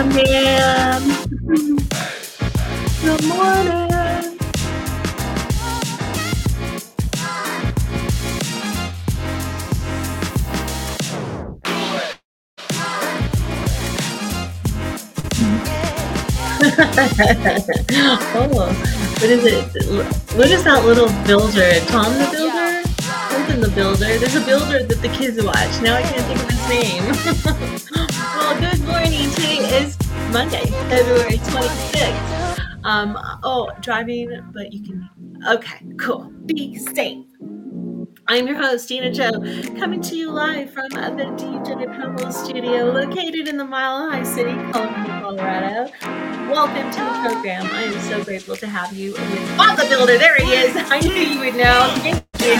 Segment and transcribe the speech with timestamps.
[0.00, 0.22] Good morning.
[18.32, 18.48] oh,
[19.18, 19.64] what is it?
[20.34, 21.78] What is that little builder?
[21.88, 22.88] Tom the Builder?
[23.30, 24.18] Something the Builder.
[24.18, 25.82] There's a builder that the kids watch.
[25.82, 27.86] Now I can't think of his name.
[29.40, 29.96] Today is
[30.32, 32.58] Monday, February 26th.
[32.84, 35.08] Um, oh, driving, but you can.
[35.48, 36.30] Okay, cool.
[36.44, 37.24] Be safe.
[38.28, 39.30] I'm your host, Dina Joe,
[39.78, 44.52] coming to you live from the DJ Pebble studio located in the Mile High City,
[44.72, 45.90] Colorado.
[46.52, 47.64] Welcome to the program.
[47.72, 50.18] I am so grateful to have you with the Builder.
[50.18, 50.76] There he is.
[50.76, 51.94] I knew you would know.
[52.00, 52.56] Thank you.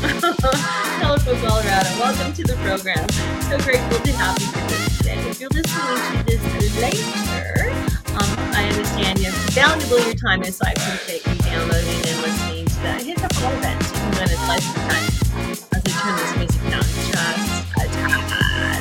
[1.46, 1.88] Colorado.
[2.00, 3.06] Welcome to the program.
[3.42, 5.28] So grateful to have you today.
[5.28, 6.40] If you're listening to this
[6.80, 7.70] later,
[8.16, 12.22] um, I understand you have valuable your time is, so I appreciate you downloading and
[12.22, 13.02] listening to that.
[13.02, 15.04] Hit the follow button so you can win its lifetime
[15.52, 18.80] as I turn this music down just a tad.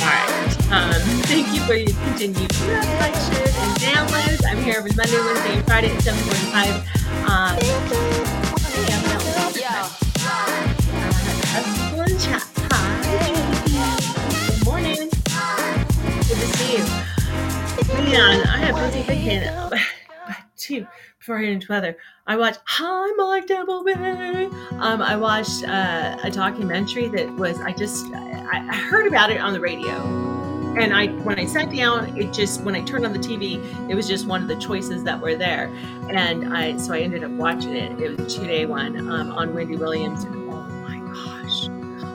[0.00, 0.32] Alright.
[0.72, 0.96] Um,
[1.28, 2.52] thank you for your continued
[3.04, 4.40] like, and downloads.
[4.48, 6.88] I'm here every Monday, Wednesday, and Friday at 745.
[7.28, 7.58] Um,
[9.36, 9.52] Mel.
[9.56, 9.88] Yeah.
[16.40, 16.84] To see you.
[18.10, 19.42] Man, I have busy thinking.
[20.56, 20.86] Two,
[21.18, 21.96] before I get into weather,
[22.26, 23.92] I watched Hi Mike Appleby.
[24.78, 29.38] Um, I watched uh, a documentary that was I just I, I heard about it
[29.40, 29.90] on the radio,
[30.78, 33.94] and I when I sat down, it just when I turned on the TV, it
[33.94, 35.66] was just one of the choices that were there,
[36.08, 38.00] and I so I ended up watching it.
[38.00, 41.68] It was a two day one um, on Wendy Williams, and oh my gosh,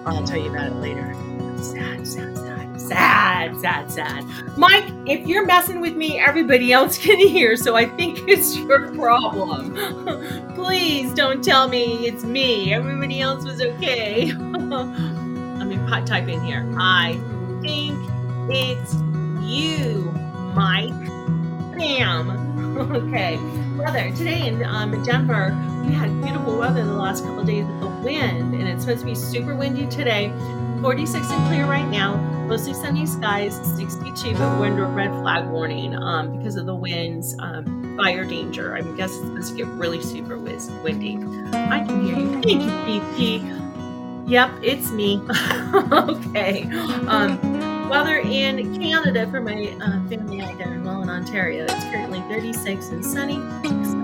[0.07, 1.13] I'll tell you about it later.
[1.57, 4.25] Sad, sad, sad, sad, sad, sad.
[4.57, 8.93] Mike, if you're messing with me, everybody else can hear, so I think it's your
[8.95, 9.75] problem.
[10.55, 12.73] Please don't tell me it's me.
[12.73, 14.31] Everybody else was okay.
[14.33, 16.65] Let me type in here.
[16.77, 17.13] I
[17.61, 17.97] think
[18.49, 18.95] it's
[19.41, 20.11] you,
[20.55, 20.91] Mike.
[21.77, 22.77] Bam.
[22.77, 23.37] Okay.
[23.77, 25.49] Weather today in um, Denver,
[25.85, 29.05] we had beautiful weather the last couple days with the wind, and it's supposed to
[29.05, 30.27] be super windy today.
[30.85, 32.15] 46 and clear right now.
[32.45, 37.35] Mostly sunny skies, 62, but we're under red flag warning um, because of the winds,
[37.39, 38.75] um, fire danger.
[38.75, 41.15] I guess it's supposed to get really super wiz- windy.
[41.55, 42.39] I can hear you.
[42.43, 44.29] Thank you, BP.
[44.29, 45.23] Yep, it's me.
[45.91, 46.69] okay.
[47.07, 47.39] Um,
[47.89, 51.63] weather in Canada for my uh, family out there in Welland, Ontario.
[51.63, 53.35] It's currently 36 and sunny.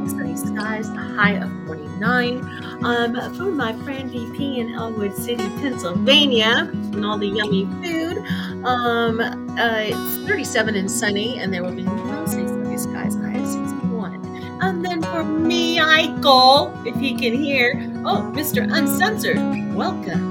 [0.10, 2.40] Sunny skies, a high of 49.
[2.84, 8.18] Um, for my friend VP in Ellwood City, Pennsylvania, and all the yummy food.
[8.66, 13.48] Um, uh, it's 37 and sunny, and there will be mostly sunny skies, high of
[13.48, 14.26] 61.
[14.62, 17.74] And then for me, Michael, if he can hear,
[18.06, 18.72] oh, Mr.
[18.72, 19.38] Uncensored,
[19.76, 20.31] welcome.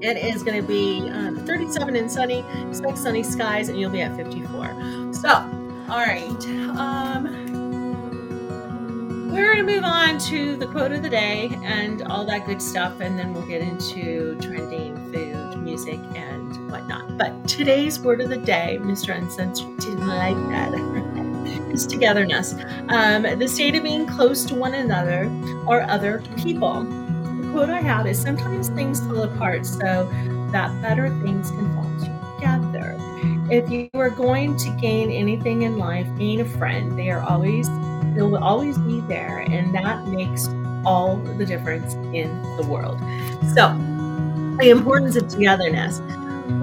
[0.00, 4.00] It is going to be um, 37 and sunny, expect sunny skies, and you'll be
[4.00, 5.12] at 54.
[5.12, 6.46] So, all right.
[6.78, 7.48] Um,
[9.32, 12.62] we're going to move on to the quote of the day and all that good
[12.62, 17.18] stuff, and then we'll get into trending food, music, and whatnot.
[17.18, 19.16] But today's word of the day, Mr.
[19.16, 20.72] Uncensored didn't like that,
[21.72, 22.54] is togetherness.
[22.88, 25.24] Um, the state of being close to one another
[25.66, 26.86] or other people.
[27.58, 30.08] Quote I have is sometimes things fall apart so
[30.52, 32.96] that better things can fall together.
[33.50, 36.96] If you are going to gain anything in life, gain a friend.
[36.96, 37.68] They are always
[38.14, 40.46] they will always be there, and that makes
[40.86, 43.00] all the difference in the world.
[43.56, 43.74] So,
[44.60, 46.00] the importance of togetherness.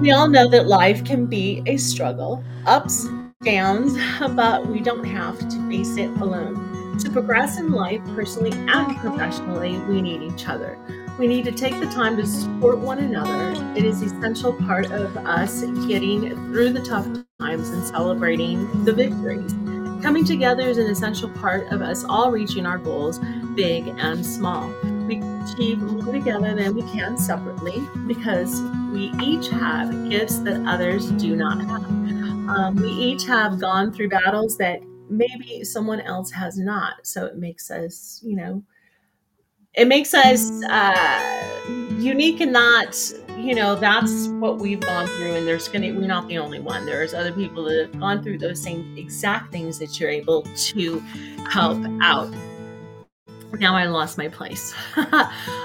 [0.00, 3.06] We all know that life can be a struggle, ups,
[3.42, 3.98] downs,
[4.34, 6.65] but we don't have to face it alone.
[7.00, 10.78] To progress in life, personally and professionally, we need each other.
[11.18, 13.52] We need to take the time to support one another.
[13.76, 17.06] It is essential part of us getting through the tough
[17.38, 19.52] times and celebrating the victories.
[20.02, 23.18] Coming together is an essential part of us all reaching our goals,
[23.54, 24.66] big and small.
[25.06, 31.10] We achieve more together than we can separately because we each have gifts that others
[31.12, 31.84] do not have.
[32.48, 36.94] Um, we each have gone through battles that maybe someone else has not.
[37.04, 38.62] So it makes us, you know,
[39.74, 41.64] it makes us uh,
[41.98, 42.96] unique in that
[43.36, 46.86] you know that's what we've gone through and there's gonna we're not the only one
[46.86, 50.98] there's other people that have gone through those same exact things that you're able to
[51.50, 52.32] help out
[53.60, 54.74] now I lost my place.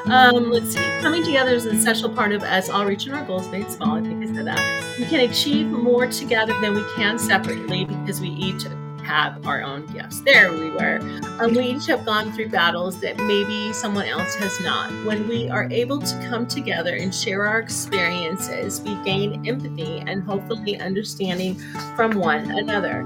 [0.06, 1.02] um, let's see.
[1.02, 3.98] Coming together is an essential part of us all reaching our goals, big, small.
[3.98, 4.98] I think I said that.
[5.00, 8.66] We can achieve more together than we can separately because we each
[9.12, 10.22] have our own gifts.
[10.22, 11.00] There we were.
[11.42, 14.90] Um, we each have gone through battles that maybe someone else has not.
[15.06, 20.24] When we are able to come together and share our experiences, we gain empathy and
[20.24, 21.56] hopefully understanding
[21.98, 23.02] from one another.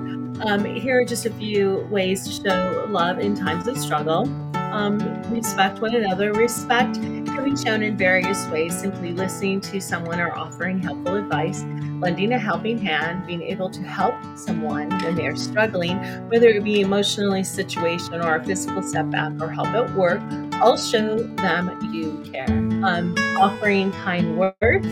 [0.46, 4.30] Um, here are just a few ways to show love in times of struggle.
[4.72, 5.00] Um,
[5.32, 6.34] respect one another.
[6.34, 11.64] Respect can be shown in various ways simply listening to someone or offering helpful advice,
[12.00, 15.98] lending a helping hand, being able to help someone when they're struggling,
[16.30, 20.22] whether it be emotionally situation or a physical setback or help at work,
[20.62, 22.50] all show them you care.
[22.84, 24.88] Um, offering kind words,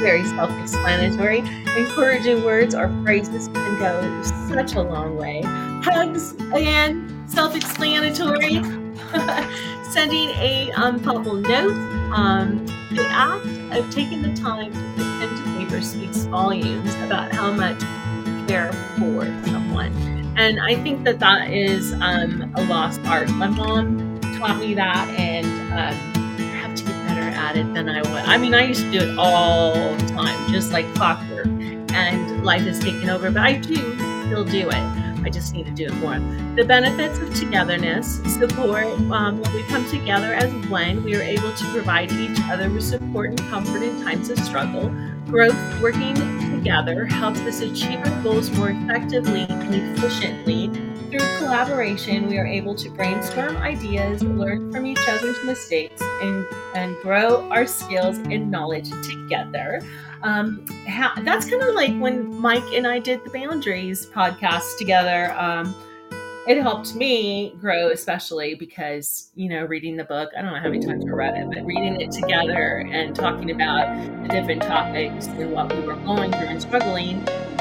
[0.00, 1.38] very self explanatory.
[1.76, 5.42] Encouraging words or phrases can go such a long way.
[5.82, 8.79] Hugs, again, self explanatory.
[9.90, 11.72] Sending a um, thoughtful note.
[12.12, 13.46] Um, the act
[13.76, 17.80] of taking the time to put pen to paper speaks volumes about how much
[18.48, 19.92] care for someone.
[20.36, 23.28] And I think that that is um, a lost art.
[23.30, 25.94] My mom taught me that, and um,
[26.54, 28.22] have to get better at it than I would.
[28.24, 32.62] I mean, I used to do it all the time, just like clockwork, and life
[32.62, 33.76] has taken over, but I do
[34.26, 35.09] still do it.
[35.24, 36.18] I just need to do it more.
[36.56, 38.86] The benefits of togetherness, support.
[39.10, 42.84] Um, when we come together as one, we are able to provide each other with
[42.84, 44.88] support and comfort in times of struggle.
[45.26, 46.14] Growth, working
[46.50, 50.68] together, helps us achieve our goals more effectively and efficiently.
[51.10, 56.96] Through collaboration, we are able to brainstorm ideas, learn from each other's mistakes, and, and
[57.02, 59.80] grow our skills and knowledge together
[60.22, 65.32] um, how, that's kind of like when Mike and I did the Boundaries podcast together.
[65.38, 65.74] Um,
[66.46, 70.70] it helped me grow, especially because, you know, reading the book, I don't know how
[70.70, 73.86] many times I read it, but reading it together and talking about
[74.22, 77.20] the different topics and what we were going through and struggling,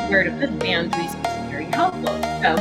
[0.10, 2.18] where to put boundaries was very helpful.
[2.42, 2.56] So,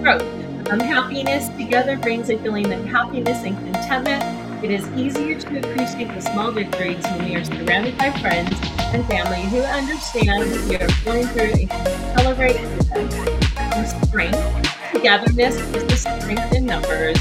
[0.00, 0.22] growth.
[0.70, 4.22] Um, happiness together brings a feeling of happiness and contentment
[4.64, 8.50] it is easier to appreciate the small victories when we are surrounded by friends
[8.94, 13.86] and family who understand what we are going through and can celebrate with them.
[14.08, 17.18] strength, togetherness is the strength in numbers.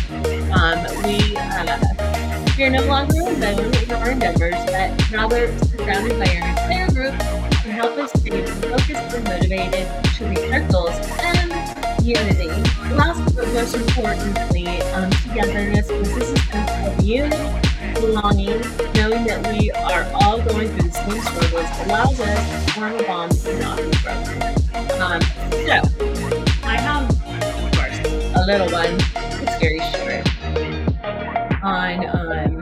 [0.55, 1.79] Um, we, uh,
[2.57, 7.19] we are no longer alone in our endeavors, but rather surrounded by our entire group
[7.19, 9.85] can help us stay focused and motivated
[10.15, 11.52] to reach our goals and
[12.03, 12.49] unity.
[12.95, 17.37] Last but most importantly, um, togetherness sense of unity,
[17.95, 18.61] belonging,
[18.93, 23.03] knowing that we are all going through the same struggles allows us to form a
[23.03, 24.41] bond and not be broken.
[25.01, 25.21] Um,
[25.63, 25.79] so,
[26.63, 27.99] I have, of course,
[28.35, 28.95] a little one.
[29.41, 30.27] It's very short.
[31.63, 32.52] On um,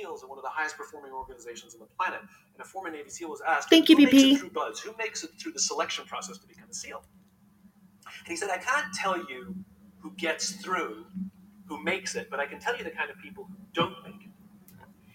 [0.00, 2.20] SEALs are one of the highest performing organizations on the planet.
[2.20, 4.12] And a former Navy SEAL was asked, Thank you, who BP.
[4.12, 4.80] Makes it through BUD/S?
[4.80, 7.02] Who makes it through the selection process to become a SEAL?
[8.06, 9.54] And he said, I can't tell you
[9.98, 11.06] who gets through,
[11.66, 14.22] who makes it, but I can tell you the kind of people who don't make
[14.22, 14.30] it.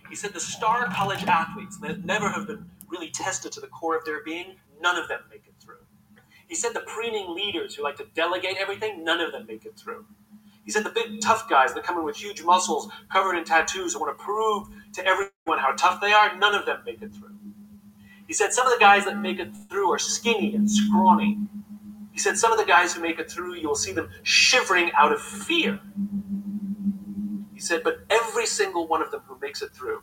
[0.10, 3.98] He said the star college athletes that never have been really tested to the core
[3.98, 5.80] of their being, none of them make it through.
[6.48, 9.77] He said the preening leaders who like to delegate everything, none of them make it
[9.77, 10.06] through.
[10.65, 13.93] He said the big tough guys that come in with huge muscles covered in tattoos
[13.93, 17.13] and want to prove to everyone how tough they are, none of them make it
[17.13, 17.36] through.
[18.27, 21.38] He said some of the guys that make it through are skinny and scrawny.
[22.12, 24.91] He said some of the guys who make it through, you will see them shivering
[24.93, 25.79] out of fear.
[27.53, 30.01] He said, but every single one of them who makes it through,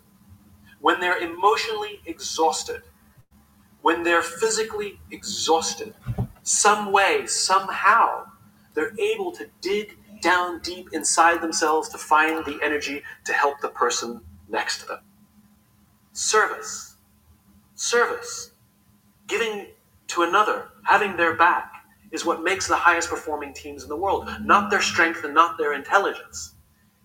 [0.81, 2.83] when they're emotionally exhausted,
[3.81, 5.95] when they're physically exhausted,
[6.43, 8.27] some way, somehow,
[8.75, 13.69] they're able to dig down deep inside themselves to find the energy to help the
[13.69, 15.01] person next to them.
[16.13, 16.97] Service.
[17.75, 18.53] Service.
[19.27, 19.67] Giving
[20.09, 21.73] to another, having their back,
[22.13, 24.29] is what makes the highest performing teams in the world.
[24.43, 26.55] Not their strength and not their intelligence.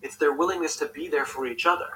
[0.01, 1.87] It's their willingness to be there for each other.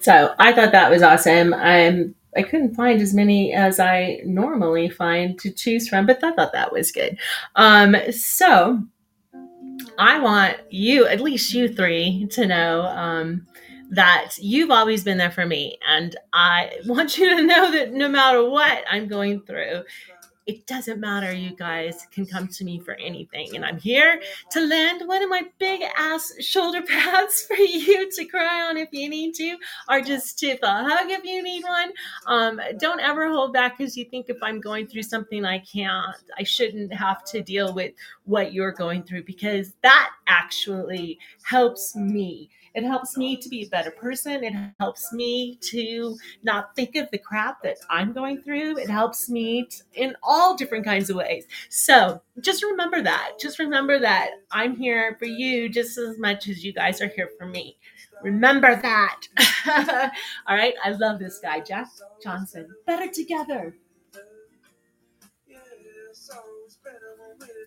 [0.00, 1.54] So I thought that was awesome.
[1.54, 6.32] I'm I couldn't find as many as I normally find to choose from, but I
[6.32, 7.18] thought that was good.
[7.56, 8.82] Um, so
[9.98, 13.46] I want you, at least you three, to know um,
[13.90, 15.78] that you've always been there for me.
[15.88, 19.84] And I want you to know that no matter what I'm going through,
[20.48, 21.30] it doesn't matter.
[21.30, 23.54] You guys can come to me for anything.
[23.54, 24.18] And I'm here
[24.52, 28.88] to lend one of my big ass shoulder pads for you to cry on if
[28.90, 29.58] you need to,
[29.90, 31.90] or just tip a hug if you need one.
[32.26, 36.16] Um, don't ever hold back because you think if I'm going through something I can't,
[36.38, 37.92] I shouldn't have to deal with
[38.24, 42.48] what you're going through because that actually helps me.
[42.78, 44.44] It helps me to be a better person.
[44.44, 48.78] It helps me to not think of the crap that I'm going through.
[48.78, 51.44] It helps me in all different kinds of ways.
[51.68, 53.32] So just remember that.
[53.40, 57.30] Just remember that I'm here for you just as much as you guys are here
[57.36, 57.76] for me.
[58.22, 59.22] Remember that.
[60.46, 60.74] all right.
[60.84, 61.88] I love this guy, Jack
[62.22, 62.68] Johnson.
[62.86, 63.74] Better together.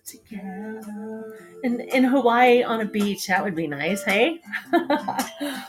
[0.04, 1.38] Together.
[1.64, 4.40] In, in Hawaii on a beach, that would be nice, hey?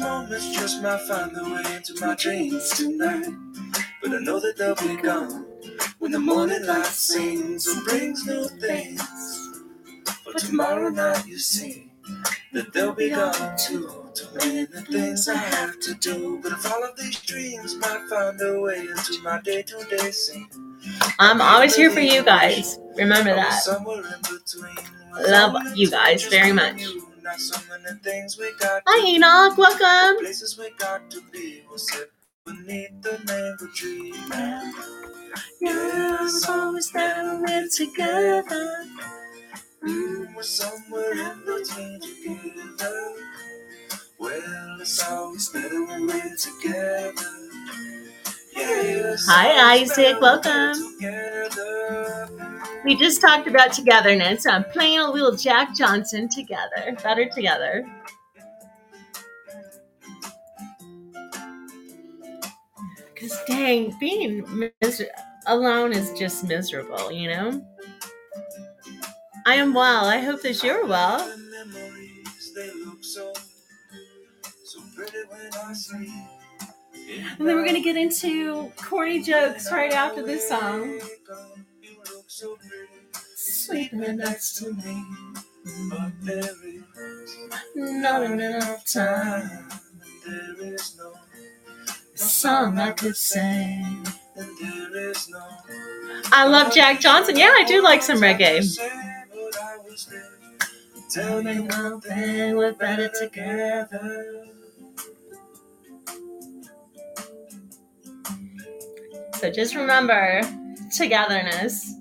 [0.00, 3.26] Moments just might find their way into my dreams tonight.
[4.00, 5.44] But I know that they'll be gone
[5.98, 9.37] when the morning light sings and brings new things.
[10.32, 11.90] For tomorrow night, you see
[12.52, 13.90] that they'll be gone too.
[14.14, 16.40] Too many the things I have to do.
[16.42, 20.10] But if all of these dreams might find their way into my day to day
[20.10, 20.48] scene,
[21.18, 22.78] I'm always here for you guys.
[22.96, 23.62] Remember that.
[23.62, 24.76] Somewhere in between.
[25.30, 26.82] Love you guys very much.
[27.22, 29.56] Not so many things we got Hi, Enoch.
[29.56, 30.22] Welcome.
[30.22, 32.10] Places we got to be will sit
[32.44, 34.12] beneath the mango tree.
[34.28, 34.74] Man.
[35.60, 38.84] Yeah, it's always better we're together.
[39.88, 43.12] Mm, we're somewhere in between together.
[44.18, 47.14] Well, it's always better when we're together.
[48.56, 50.20] Yeah, Hi, Isaac.
[50.20, 50.22] better when
[51.00, 52.80] we're Welcome.
[52.84, 54.46] We just talked about togetherness.
[54.46, 56.96] I'm playing a little Jack Johnson together.
[57.02, 57.86] Better together.
[63.14, 64.44] Because dang, being
[64.82, 65.02] mis-
[65.46, 67.66] alone is just miserable, you know?
[69.48, 70.04] I am well.
[70.04, 71.18] I hope that you're well.
[72.54, 73.32] The look so,
[74.64, 76.10] so pretty when I sleep.
[77.38, 81.00] And then we're going to get into corny jokes right after this song.
[81.80, 82.58] You look so
[83.36, 85.04] Sleeping next to me.
[85.88, 87.36] but there is
[87.74, 89.68] Not enough time.
[90.26, 91.14] there is no,
[92.14, 94.04] Song I could sing.
[94.36, 95.40] there is no.
[96.32, 97.38] I love Jack Johnson.
[97.38, 98.78] Yeah, I do like some reggae.
[101.10, 104.44] Tell me one thing, we're better together.
[109.34, 110.42] So just remember
[110.96, 111.94] togetherness.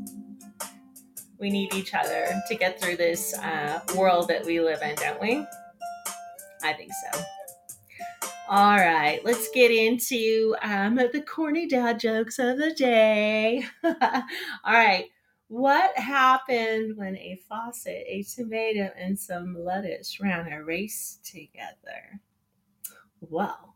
[1.39, 5.21] We need each other to get through this uh, world that we live in, don't
[5.21, 5.45] we?
[6.63, 7.21] I think so.
[8.49, 13.65] All right, let's get into um, the corny dad jokes of the day.
[13.83, 13.93] All
[14.65, 15.05] right,
[15.47, 22.19] what happened when a faucet, a tomato, and some lettuce ran a race together?
[23.21, 23.75] Well,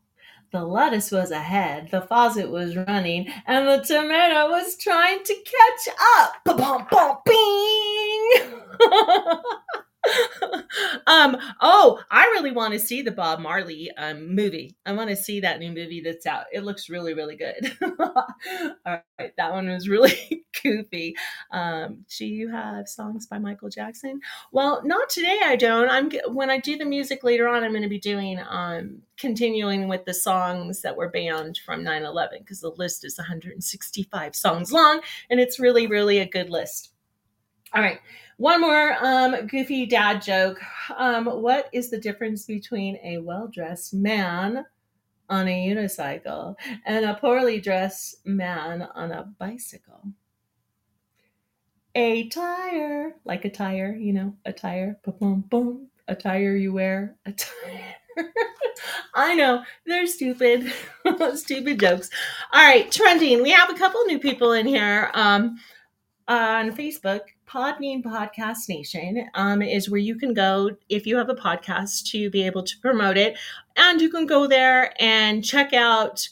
[0.52, 5.96] the lettuce was ahead, the faucet was running, and the tomato was trying to catch
[6.18, 6.34] up.
[6.44, 8.32] Ba-bum, bum, bing!
[11.06, 14.76] um oh i really want to see the bob marley um movie.
[14.84, 16.46] I want to see that new movie that's out.
[16.52, 17.76] It looks really really good.
[18.00, 18.22] All
[18.86, 21.14] right that one was really goofy.
[21.52, 24.20] Um do you have songs by michael jackson?
[24.50, 25.88] Well not today i don't.
[25.88, 29.88] I'm when i do the music later on i'm going to be doing um continuing
[29.88, 35.00] with the songs that were banned from 9-11 because the list is 165 songs long
[35.30, 36.90] and it's really really a good list.
[37.74, 38.00] All right
[38.42, 40.60] one more um, goofy dad joke.
[40.96, 44.66] Um, what is the difference between a well dressed man
[45.30, 50.08] on a unicycle and a poorly dressed man on a bicycle?
[51.94, 57.14] A tire, like a tire, you know, a tire, boom, boom, a tire you wear,
[57.24, 57.94] a tire.
[59.14, 60.72] I know they're stupid,
[61.34, 62.10] stupid jokes.
[62.52, 63.40] All right, trending.
[63.40, 65.12] We have a couple new people in here.
[65.14, 65.58] Um,
[66.32, 71.34] on Facebook, Podbean Podcast Nation um, is where you can go if you have a
[71.34, 73.38] podcast to be able to promote it.
[73.76, 76.26] And you can go there and check out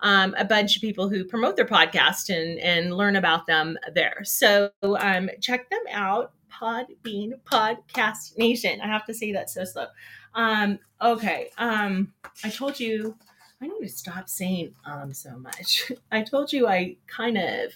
[0.00, 4.20] um, a bunch of people who promote their podcast and, and learn about them there.
[4.24, 6.32] So um, check them out.
[6.52, 8.82] Podbean Podcast Nation.
[8.82, 9.86] I have to say that so slow.
[10.34, 11.48] Um, okay.
[11.56, 12.12] Um,
[12.44, 13.16] I told you
[13.62, 15.90] I need to stop saying um so much.
[16.12, 17.72] I told you I kind of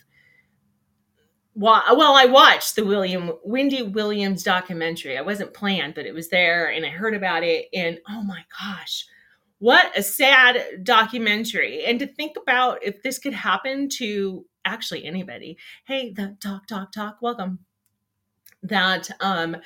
[1.61, 5.19] wa- well, I watched the William Wendy Williams documentary.
[5.19, 8.45] I wasn't planned, but it was there, and I heard about it, and oh my
[8.59, 9.07] gosh,
[9.59, 11.85] what a sad documentary!
[11.85, 15.59] And to think about if this could happen to actually anybody.
[15.85, 17.19] Hey, the talk, talk, talk.
[17.21, 17.61] Welcome.
[18.62, 19.57] That um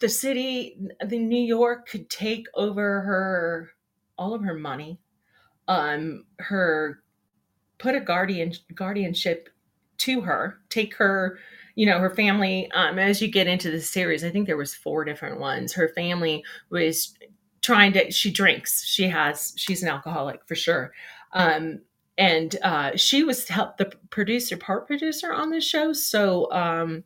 [0.00, 0.76] the city,
[1.06, 3.70] the New York could take over her
[4.18, 4.98] all of her money,
[5.68, 7.02] um, her
[7.78, 9.48] put a guardian guardianship
[9.98, 11.38] to her, take her,
[11.74, 12.70] you know, her family.
[12.72, 15.72] Um, as you get into the series, I think there was four different ones.
[15.72, 17.14] Her family was
[17.62, 18.10] trying to.
[18.10, 18.84] She drinks.
[18.84, 19.54] She has.
[19.56, 20.92] She's an alcoholic for sure.
[21.32, 21.80] Um,
[22.16, 25.92] and uh, she was help the producer, part producer on the show.
[25.92, 27.04] So um,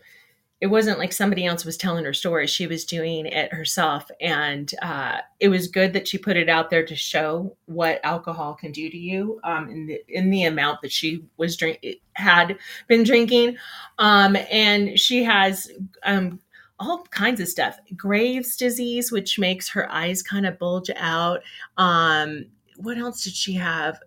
[0.61, 2.47] it wasn't like somebody else was telling her story.
[2.49, 4.11] She was doing it herself.
[4.21, 8.55] And uh, it was good that she put it out there to show what alcohol
[8.55, 11.79] can do to you um, in, the, in the amount that she was drink
[12.15, 13.57] had been drinking.
[13.99, 15.71] Um, and she has
[16.03, 16.41] um,
[16.81, 17.79] all kinds of stuff.
[17.97, 21.41] Graves disease, which makes her eyes kind of bulge out.
[21.77, 22.47] Um,
[22.77, 24.01] what else did she have?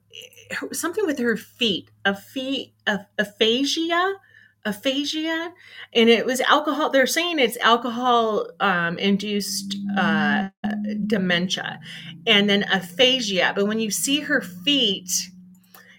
[0.74, 2.74] Something with her feet, a feet,
[3.18, 4.16] aphasia
[4.66, 5.54] aphasia
[5.94, 10.50] and it was alcohol they're saying it's alcohol um, induced uh,
[11.08, 11.80] dementia
[12.28, 15.10] and then aphasia but when you see her feet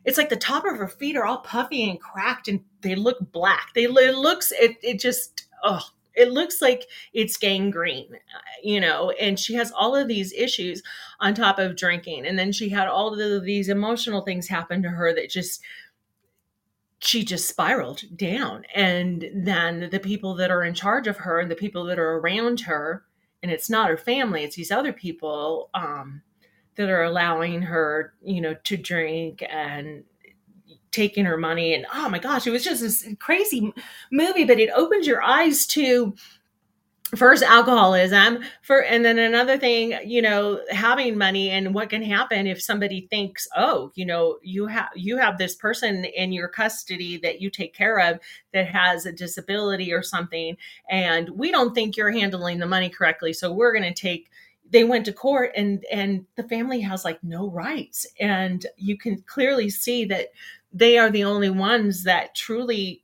[0.04, 3.18] it's like the top of her feet are all puffy and cracked and they look
[3.32, 3.68] black.
[3.74, 5.80] They it looks it, it just oh
[6.14, 8.18] it looks like it's gangrene
[8.62, 10.82] you know and she has all of these issues
[11.20, 14.90] on top of drinking and then she had all of these emotional things happen to
[14.90, 15.62] her that just
[17.04, 18.64] she just spiraled down.
[18.74, 22.18] And then the people that are in charge of her and the people that are
[22.18, 23.04] around her,
[23.42, 26.22] and it's not her family, it's these other people um,
[26.76, 30.04] that are allowing her, you know, to drink and
[30.92, 31.74] taking her money.
[31.74, 33.72] And oh my gosh, it was just this crazy
[34.12, 36.14] movie, but it opens your eyes to
[37.16, 42.46] first alcoholism for and then another thing you know having money and what can happen
[42.46, 47.18] if somebody thinks oh you know you have you have this person in your custody
[47.18, 48.18] that you take care of
[48.54, 50.56] that has a disability or something
[50.88, 54.30] and we don't think you're handling the money correctly so we're going to take
[54.70, 59.22] they went to court and and the family has like no rights and you can
[59.26, 60.28] clearly see that
[60.72, 63.01] they are the only ones that truly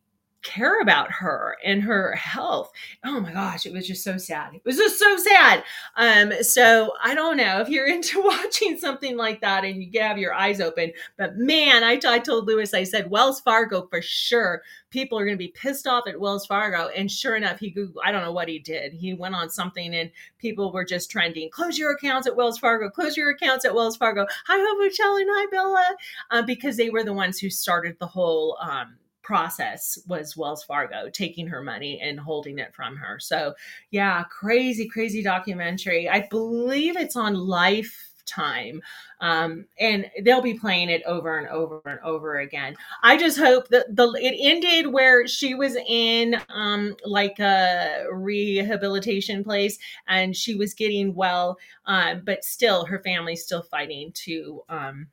[0.49, 2.73] care about her and her health.
[3.05, 4.55] Oh my gosh, it was just so sad.
[4.55, 5.63] It was just so sad.
[5.97, 10.19] Um, so I don't know if you're into watching something like that and you have
[10.19, 14.63] your eyes open, but man, I, I told Lewis, I said Wells Fargo for sure.
[14.91, 16.89] People are going to be pissed off at Wells Fargo.
[16.89, 18.95] And sure enough, he Googled, I don't know what he did.
[18.95, 22.89] He went on something and people were just trending, close your accounts at Wells Fargo,
[22.89, 24.27] close your accounts at Wells Fargo.
[24.47, 25.97] Hi, Hobo Shelley and hi, Bella.
[26.31, 28.97] Uh, because they were the ones who started the whole, um,
[29.29, 33.21] process was Wells Fargo taking her money and holding it from her.
[33.21, 33.53] So,
[33.91, 36.09] yeah, crazy, crazy documentary.
[36.09, 38.81] I believe it's on Lifetime.
[39.21, 42.75] Um, and they'll be playing it over and over and over again.
[43.03, 49.45] I just hope that the it ended where she was in um, like a rehabilitation
[49.45, 55.09] place and she was getting well, um, but still her family's still fighting to um,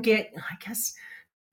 [0.00, 0.92] get, I guess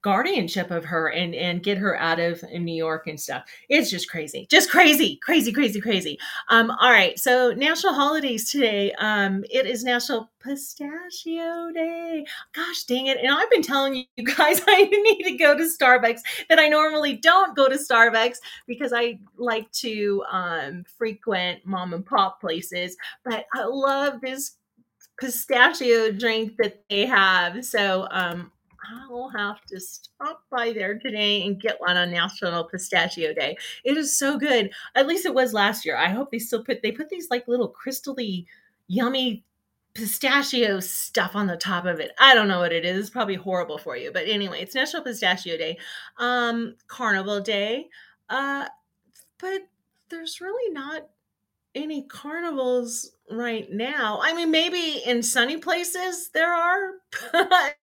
[0.03, 3.45] guardianship of her and and get her out of New York and stuff.
[3.69, 4.45] It's just crazy.
[4.51, 5.17] Just crazy.
[5.23, 6.19] Crazy, crazy, crazy.
[6.49, 7.17] Um all right.
[7.17, 8.91] So national holidays today.
[8.99, 12.25] Um it is National Pistachio Day.
[12.53, 13.17] Gosh dang it.
[13.17, 17.15] And I've been telling you guys I need to go to Starbucks that I normally
[17.15, 18.37] don't go to Starbucks
[18.67, 24.57] because I like to um frequent mom and pop places, but I love this
[25.19, 27.63] pistachio drink that they have.
[27.63, 28.51] So um
[28.91, 33.55] I'll have to stop by there today and get one on National Pistachio Day.
[33.83, 34.71] It is so good.
[34.95, 35.95] At least it was last year.
[35.97, 38.45] I hope they still put they put these like little crystally
[38.87, 39.43] yummy
[39.93, 42.11] pistachio stuff on the top of it.
[42.19, 42.97] I don't know what it is.
[42.97, 44.11] It's probably horrible for you.
[44.11, 45.77] But anyway, it's National Pistachio Day.
[46.17, 47.89] Um Carnival Day.
[48.29, 48.67] Uh
[49.39, 49.61] but
[50.09, 51.07] there's really not
[51.75, 54.19] any carnivals right now.
[54.21, 56.91] I mean, maybe in sunny places there are,
[57.31, 57.75] but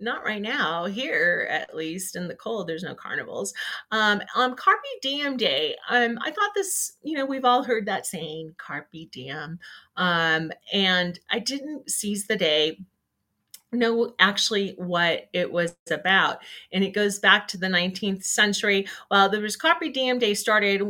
[0.00, 0.84] not right now.
[0.86, 3.54] Here, at least in the cold, there's no carnivals.
[3.90, 6.96] Um, on Carpe Diem Day, um, I thought this.
[7.02, 9.58] You know, we've all heard that saying, "Carpe Diem,"
[9.96, 12.78] um, and I didn't seize the day
[13.76, 16.38] know actually what it was about.
[16.72, 18.86] And it goes back to the 19th century.
[19.10, 20.82] Well, was Carpe Diem Day started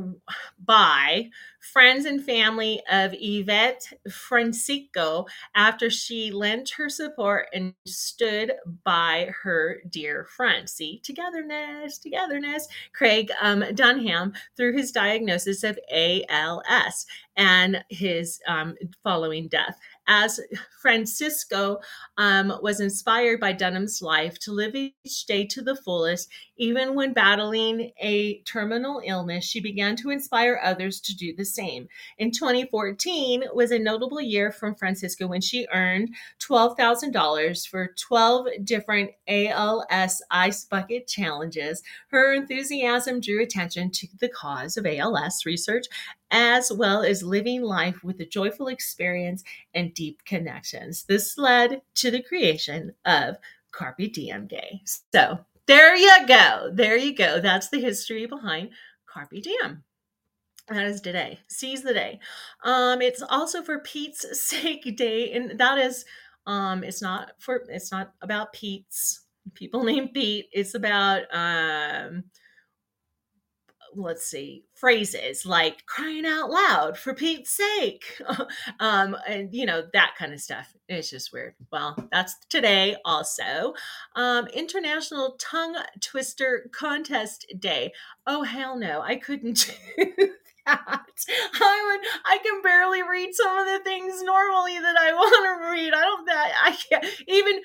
[0.65, 1.31] by
[1.73, 8.53] friends and family of Yvette Francisco after she lent her support and stood
[8.85, 10.69] by her dear friend.
[10.69, 12.69] See, togetherness, togetherness.
[12.93, 20.41] Craig um, Dunham through his diagnosis of ALS and his um, following death as
[20.81, 21.79] Francisco
[22.17, 27.13] um, was inspired by Dunham's life to live each day to the fullest, Even when
[27.13, 31.89] battling a terminal illness, she began to inspire others to do the same.
[32.19, 39.11] In 2014 was a notable year from Francisco when she earned $12,000 for 12 different
[39.29, 41.83] ALS ice bucket challenges.
[42.09, 45.87] Her enthusiasm drew attention to the cause of ALS research
[46.31, 51.05] as well as living life with a joyful experience and deep connections.
[51.05, 53.37] This led to the creation of
[53.71, 54.81] Carpe Diem Day.
[55.13, 56.71] So there you go.
[56.73, 57.41] There you go.
[57.41, 58.71] That's the history behind
[59.07, 59.83] Carpe Diem.
[60.69, 61.39] That is today.
[61.49, 62.19] Seize the day.
[62.65, 66.05] Um, it's also for Pete's sake day, and that is
[66.47, 69.23] um, it's not for it's not about Pete's
[69.55, 70.47] people named Pete.
[70.53, 72.25] It's about um
[73.97, 78.21] let's see phrases like crying out loud for pete's sake
[78.81, 80.73] um and you know that kind of stuff.
[80.89, 81.55] It's just weird.
[81.73, 83.75] Well that's today also.
[84.15, 87.93] Um international tongue twister contest day.
[88.27, 90.29] Oh hell no i couldn't do
[90.67, 91.03] that.
[91.55, 95.71] I would i can barely read some of the things normally that i want to
[95.71, 95.95] read.
[95.95, 97.61] I don't that i can't even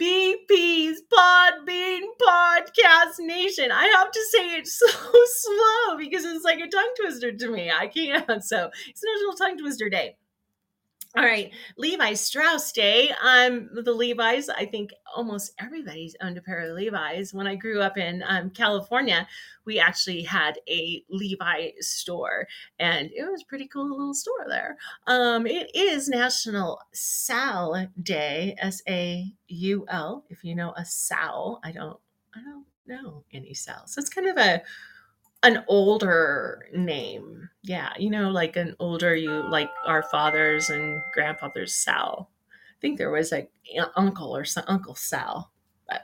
[0.00, 3.72] BP's Podbean Podcast Nation.
[3.72, 4.86] I have to say it so
[5.24, 7.70] slow because it's like a tongue twister to me.
[7.70, 8.42] I can't.
[8.42, 10.16] So it's National Tongue Twister Day.
[11.16, 13.10] All right, Levi Strauss Day.
[13.24, 14.50] Um, the Levi's.
[14.50, 17.32] I think almost everybody's owned a pair of Levi's.
[17.32, 19.26] When I grew up in um, California,
[19.64, 22.46] we actually had a Levi store,
[22.78, 24.76] and it was pretty cool little store there.
[25.06, 28.54] Um, it is National Sal Day.
[28.58, 30.24] S A U L.
[30.28, 31.98] If you know a Sal, I don't.
[32.34, 33.86] I don't know any Sal.
[33.86, 34.62] So it's kind of a
[35.42, 37.48] an older name.
[37.62, 42.30] Yeah, you know, like an older you like our fathers and grandfathers Sal.
[42.50, 43.50] I think there was like
[43.96, 45.50] uncle or some Uncle Sal.
[45.88, 46.02] But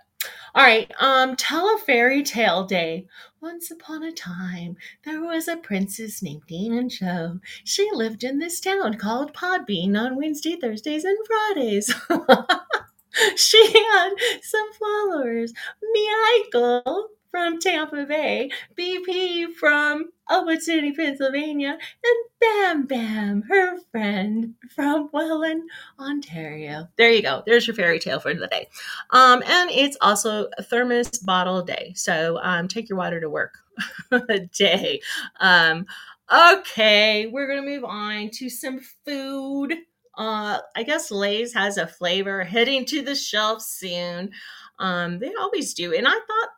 [0.55, 3.07] all right, um, tell a fairy tale day.
[3.41, 7.39] Once upon a time, there was a princess named Demon Joe.
[7.65, 11.95] She lived in this town called Podbean on Wednesday, Thursdays, and Fridays.
[13.37, 14.11] she had
[14.43, 15.53] some followers.
[15.83, 25.11] Michael, from Tampa Bay, BP from Ellwood City, Pennsylvania, and Bam Bam, her friend from
[25.13, 25.69] Welland,
[25.99, 26.87] Ontario.
[26.97, 27.43] There you go.
[27.45, 28.69] There's your fairy tale for the day.
[29.11, 31.93] Um, and it's also a thermos bottle day.
[31.97, 33.59] So um, take your water to work
[34.57, 35.01] day.
[35.41, 35.87] Um,
[36.33, 39.75] okay, we're going to move on to some food.
[40.17, 44.31] Uh, I guess Lay's has a flavor heading to the shelf soon.
[44.79, 45.93] Um, they always do.
[45.93, 46.51] And I thought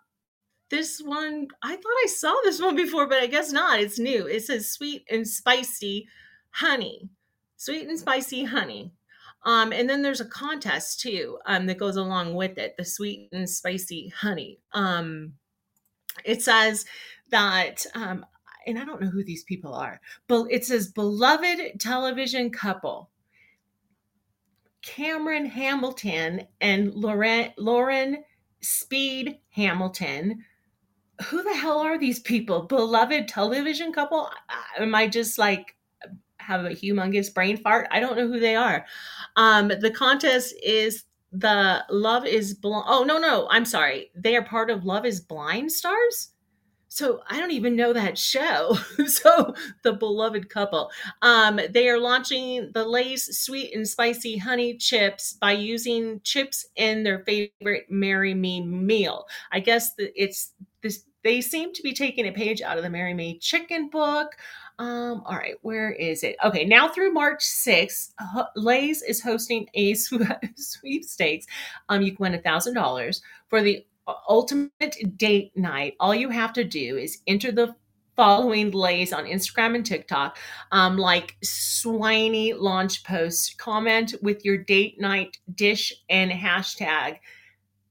[0.70, 4.26] this one i thought i saw this one before but i guess not it's new.
[4.26, 6.08] It says sweet and spicy
[6.50, 7.08] honey
[7.56, 8.92] sweet and spicy honey.
[9.44, 13.28] Um, and then there's a contest too um, that goes along with it the sweet
[13.32, 14.58] and spicy honey.
[14.72, 15.34] Um,
[16.24, 16.84] it says
[17.30, 18.24] that um,
[18.66, 23.10] and i don't know who these people are but it says beloved television couple
[24.82, 28.24] cameron hamilton and lauren lauren
[28.60, 30.44] speed hamilton
[31.24, 32.62] who the hell are these people?
[32.62, 34.30] Beloved television couple?
[34.78, 35.76] Am I just like
[36.38, 37.88] have a humongous brain fart?
[37.90, 38.84] I don't know who they are.
[39.36, 42.86] Um, the contest is the Love is Blind.
[42.88, 44.10] Oh no, no, I'm sorry.
[44.14, 46.30] They are part of Love is Blind stars.
[46.96, 48.74] So I don't even know that show.
[49.06, 50.90] so the beloved couple.
[51.20, 57.02] Um, they are launching the Lay's sweet and spicy honey chips by using chips in
[57.02, 59.26] their favorite Marry Me meal.
[59.52, 63.12] I guess it's this they seem to be taking a page out of the Marry
[63.12, 64.34] Me chicken book.
[64.78, 66.36] Um, all right, where is it?
[66.42, 68.12] Okay, now through March 6th,
[68.56, 69.92] Lay's is hosting a
[70.56, 71.44] sweepstakes.
[71.90, 73.84] Um, you can win a thousand dollars for the
[74.28, 75.94] ultimate date night.
[76.00, 77.74] All you have to do is enter the
[78.16, 80.38] following Lay's on Instagram and TikTok,
[80.72, 87.18] um, like swiny launch posts, comment with your date night dish and hashtag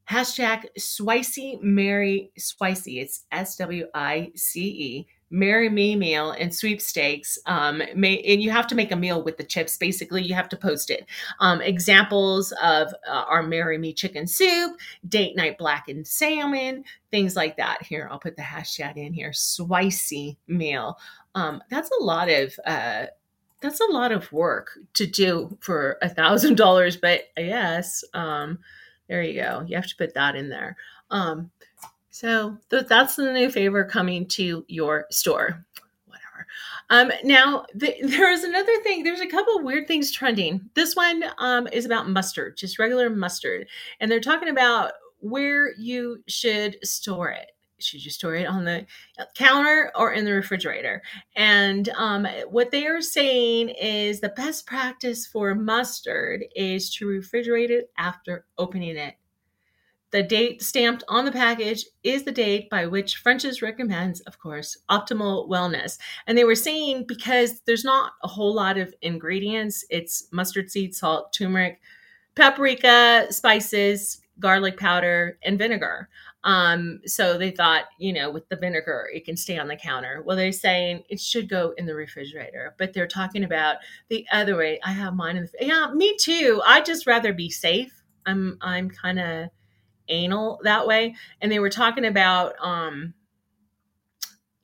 [0.10, 3.02] hashtag Swicy Mary Swicy.
[3.02, 5.08] It's S W I C E.
[5.36, 7.38] Marry Me meal and sweepstakes.
[7.46, 9.78] Um, may, and you have to make a meal with the chips.
[9.78, 11.06] Basically, you have to post it.
[11.42, 17.58] Um, examples of uh, our Marry Me chicken soup, date night blackened salmon, things like
[17.58, 17.84] that.
[17.84, 19.32] Here, I'll put the hashtag in here.
[19.32, 20.98] Swicy meal.
[21.36, 22.58] Um, that's a lot of.
[22.66, 23.08] Uh,
[23.60, 28.60] that's a lot of work to do for a thousand dollars, but yes, um,
[29.10, 29.66] there you go.
[29.68, 30.78] You have to put that in there.
[31.12, 31.52] Um,
[32.16, 35.66] so th- that's the new favor coming to your store.
[36.06, 36.48] Whatever.
[36.90, 39.04] Um, now th- there is another thing.
[39.04, 40.62] There's a couple weird things trending.
[40.76, 43.68] This one um, is about mustard, just regular mustard,
[44.00, 47.52] and they're talking about where you should store it.
[47.80, 48.86] should you store it on the
[49.36, 51.02] counter or in the refrigerator?
[51.36, 57.72] And um, what they are saying is the best practice for mustard is to refrigerate
[57.72, 59.16] it after opening it.
[60.16, 64.78] The date stamped on the package is the date by which French's recommends, of course,
[64.90, 65.98] optimal wellness.
[66.26, 70.96] And they were saying because there's not a whole lot of ingredients, it's mustard seed,
[70.96, 71.82] salt, turmeric,
[72.34, 76.08] paprika, spices, garlic powder, and vinegar.
[76.46, 80.24] Um, so they thought, you know, with the vinegar, it can stay on the counter.
[80.26, 84.56] Well, they're saying it should go in the refrigerator, but they're talking about the other
[84.56, 84.80] way.
[84.82, 86.62] I have mine in the, yeah, me too.
[86.66, 88.02] I just rather be safe.
[88.26, 89.50] I'm, I'm kind of
[90.10, 91.16] anal that way.
[91.42, 93.14] And they were talking about, um,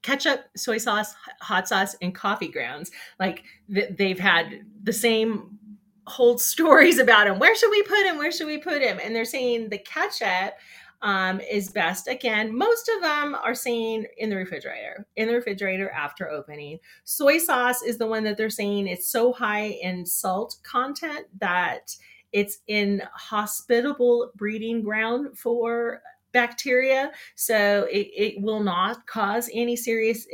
[0.02, 2.92] ketchup, soy sauce, hot sauce, and coffee grounds.
[3.20, 5.60] Like th- they've had the same
[6.08, 7.40] whole stories about him.
[7.40, 8.18] Where should we put him?
[8.18, 9.00] Where should we put him?
[9.04, 10.56] And they're saying the ketchup
[11.02, 12.08] um, is best.
[12.08, 16.80] Again, most of them are saying in the refrigerator, in the refrigerator after opening.
[17.06, 21.96] Soy sauce is the one that they're saying it's so high in salt content that
[22.32, 27.12] it's in hospitable breeding ground for bacteria.
[27.36, 30.28] So it, it will not cause any serious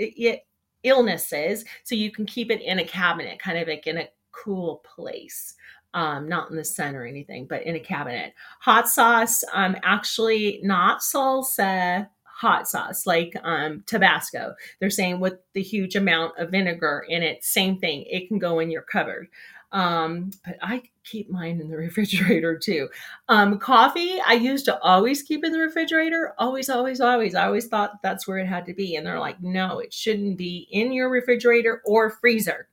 [0.84, 1.66] illnesses.
[1.84, 5.56] So you can keep it in a cabinet, kind of like in a cool place
[5.94, 8.34] um, not in the sun or anything, but in a cabinet.
[8.62, 14.54] Hot sauce, um, actually not salsa hot sauce like um, Tabasco.
[14.80, 18.06] They're saying with the huge amount of vinegar in it, same thing.
[18.08, 19.28] It can go in your cupboard.
[19.72, 22.90] Um, but I keep mine in the refrigerator too.
[23.30, 26.34] Um, coffee, I used to always keep in the refrigerator.
[26.38, 27.36] Always, always, always.
[27.36, 28.96] I always thought that's where it had to be.
[28.96, 32.68] And they're like, no, it shouldn't be in your refrigerator or freezer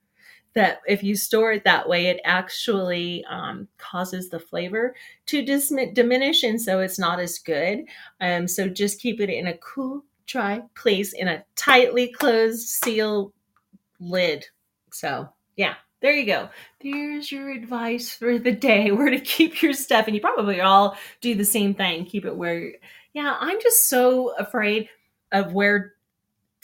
[0.55, 4.95] that if you store it that way, it actually um, causes the flavor
[5.27, 7.81] to dis- diminish, and so it's not as good.
[8.21, 13.33] Um, so just keep it in a cool, dry place in a tightly closed seal
[14.01, 14.47] lid.
[14.93, 15.75] So yeah,
[16.05, 16.51] there you go.
[16.83, 20.99] There's your advice for the day: where to keep your stuff, and you probably all
[21.23, 22.05] do the same thing.
[22.05, 22.73] Keep it where.
[23.15, 24.91] Yeah, I'm just so afraid
[25.33, 25.95] of where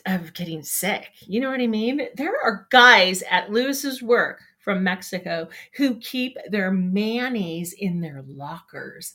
[0.05, 1.09] of getting sick.
[1.20, 2.03] You know what I mean?
[2.16, 9.14] There are guys at Lewis's work from Mexico who keep their mayonnaise in their lockers.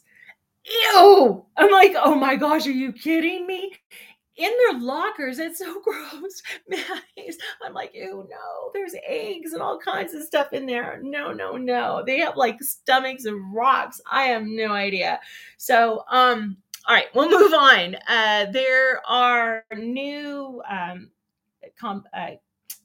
[0.66, 1.46] Ew!
[1.56, 3.74] I'm like, oh my gosh, are you kidding me?
[4.38, 6.41] In their lockers, it's so gross.
[6.67, 7.38] Mayonnaise.
[7.63, 11.00] I'm like, ew, no, there's eggs and all kinds of stuff in there.
[11.02, 12.04] No, no, no.
[12.06, 14.02] They have like stomachs of rocks.
[14.12, 15.19] I have no idea.
[15.58, 17.95] So, um, all right, we'll move on.
[18.08, 21.10] Uh, there are new um,
[21.80, 22.32] com- uh,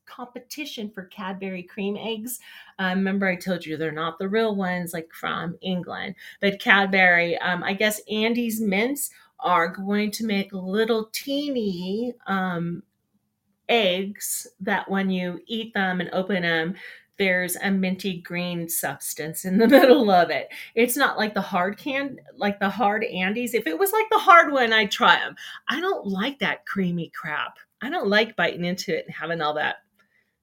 [0.07, 2.41] competition for Cadbury cream eggs.
[2.79, 7.39] Um, remember, I told you they're not the real ones, like from England, but Cadbury.
[7.39, 9.11] Um, I guess Andes Mints
[9.43, 12.83] are going to make little teeny um,
[13.69, 16.75] eggs that when you eat them and open them,
[17.21, 20.49] there's a minty green substance in the middle of it.
[20.75, 23.55] It's not like the hard can, like the hard Andes.
[23.55, 25.37] If it was like the hard one, I'd try them.
[25.69, 27.59] I don't like that creamy crap.
[27.83, 29.77] I don't like biting into it and having all that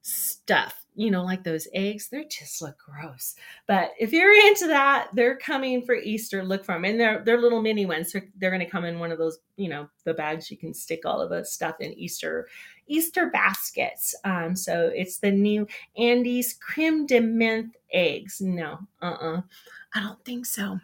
[0.02, 3.36] stuff you know, like those eggs, they just look gross.
[3.68, 6.42] But if you're into that, they're coming for Easter.
[6.42, 8.10] Look for them, and they're they're little mini ones.
[8.10, 10.74] They're, they're going to come in one of those, you know, the bags you can
[10.74, 12.48] stick all of the stuff in Easter
[12.88, 14.16] Easter baskets.
[14.24, 18.40] Um, so it's the new Andes creme de menthe eggs.
[18.40, 19.36] No, uh, uh-uh.
[19.38, 19.40] uh
[19.94, 20.80] I don't think so.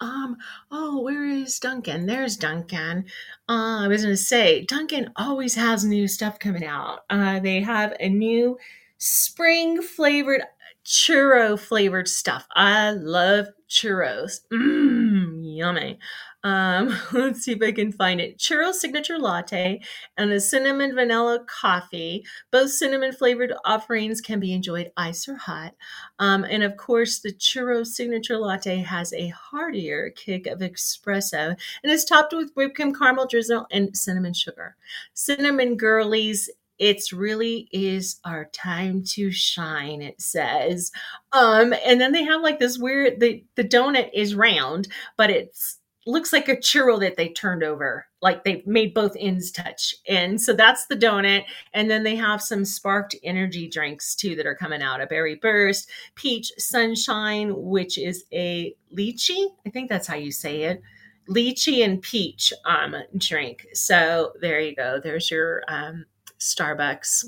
[0.00, 0.38] Um,
[0.70, 2.06] oh, where is Dunkin'?
[2.06, 3.04] There's Dunkin'.
[3.48, 7.00] Uh, I was going to say, Dunkin' always has new stuff coming out.
[7.10, 8.56] Uh, they have a new
[8.98, 10.42] spring flavored
[10.84, 12.46] churro flavored stuff.
[12.54, 14.40] I love churros.
[14.50, 15.98] Mmm, yummy.
[16.44, 18.38] Um, let's see if I can find it.
[18.38, 19.80] Churro signature latte
[20.16, 22.24] and a cinnamon vanilla coffee.
[22.50, 25.74] Both cinnamon flavored offerings can be enjoyed ice or hot.
[26.18, 31.92] Um, and of course, the churro signature latte has a heartier kick of espresso and
[31.92, 34.76] is topped with whipped cream, caramel drizzle, and cinnamon sugar.
[35.12, 40.92] Cinnamon girlies it's really is our time to shine it says.
[41.32, 45.78] Um and then they have like this weird the the donut is round but it's
[46.06, 49.94] looks like a churro that they turned over like they made both ends touch.
[50.08, 51.44] And so that's the donut.
[51.74, 55.36] And then they have some sparked energy drinks too that are coming out a berry
[55.36, 60.82] burst peach sunshine which is a lychee i think that's how you say it
[61.28, 63.66] lychee and peach um drink.
[63.74, 65.00] So there you go.
[65.02, 66.06] There's your um
[66.38, 67.24] Starbucks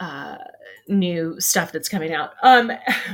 [0.00, 0.38] uh,
[0.88, 2.30] new stuff that's coming out.
[2.42, 2.72] Um,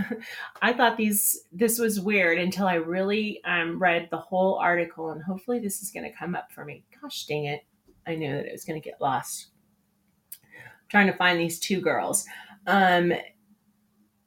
[0.62, 5.22] I thought these this was weird until I really um, read the whole article, and
[5.22, 6.84] hopefully this is going to come up for me.
[7.02, 7.62] Gosh dang it!
[8.06, 9.48] I knew that it was going to get lost.
[10.32, 12.24] I'm trying to find these two girls.
[12.68, 13.12] Um,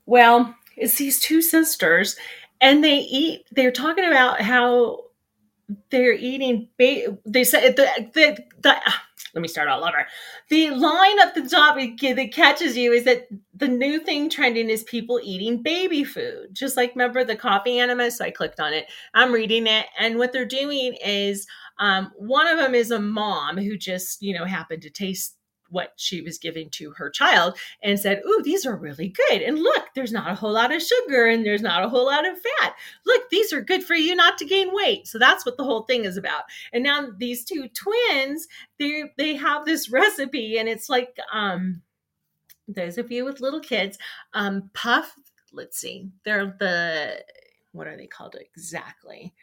[0.05, 2.17] well, it's these two sisters,
[2.59, 3.45] and they eat.
[3.51, 5.05] They're talking about how
[5.91, 6.67] they're eating.
[6.77, 8.75] Ba- they said the, the, the
[9.33, 10.07] let me start all over.
[10.49, 14.83] The line at the top that catches you is that the new thing trending is
[14.83, 16.49] people eating baby food.
[16.53, 18.11] Just like remember the coffee enema?
[18.11, 18.85] So I clicked on it.
[19.13, 21.47] I'm reading it, and what they're doing is
[21.79, 25.38] um, one of them is a mom who just you know happened to taste
[25.69, 29.41] what she was giving to her child and said, Ooh, these are really good.
[29.41, 32.27] And look, there's not a whole lot of sugar and there's not a whole lot
[32.27, 32.75] of fat.
[33.05, 35.07] Look, these are good for you not to gain weight.
[35.07, 36.43] So that's what the whole thing is about.
[36.73, 38.47] And now these two twins,
[38.79, 41.81] they they have this recipe and it's like um
[42.67, 43.97] those of you with little kids,
[44.33, 45.15] um puff,
[45.53, 46.09] let's see.
[46.25, 47.23] They're the
[47.71, 49.33] what are they called exactly?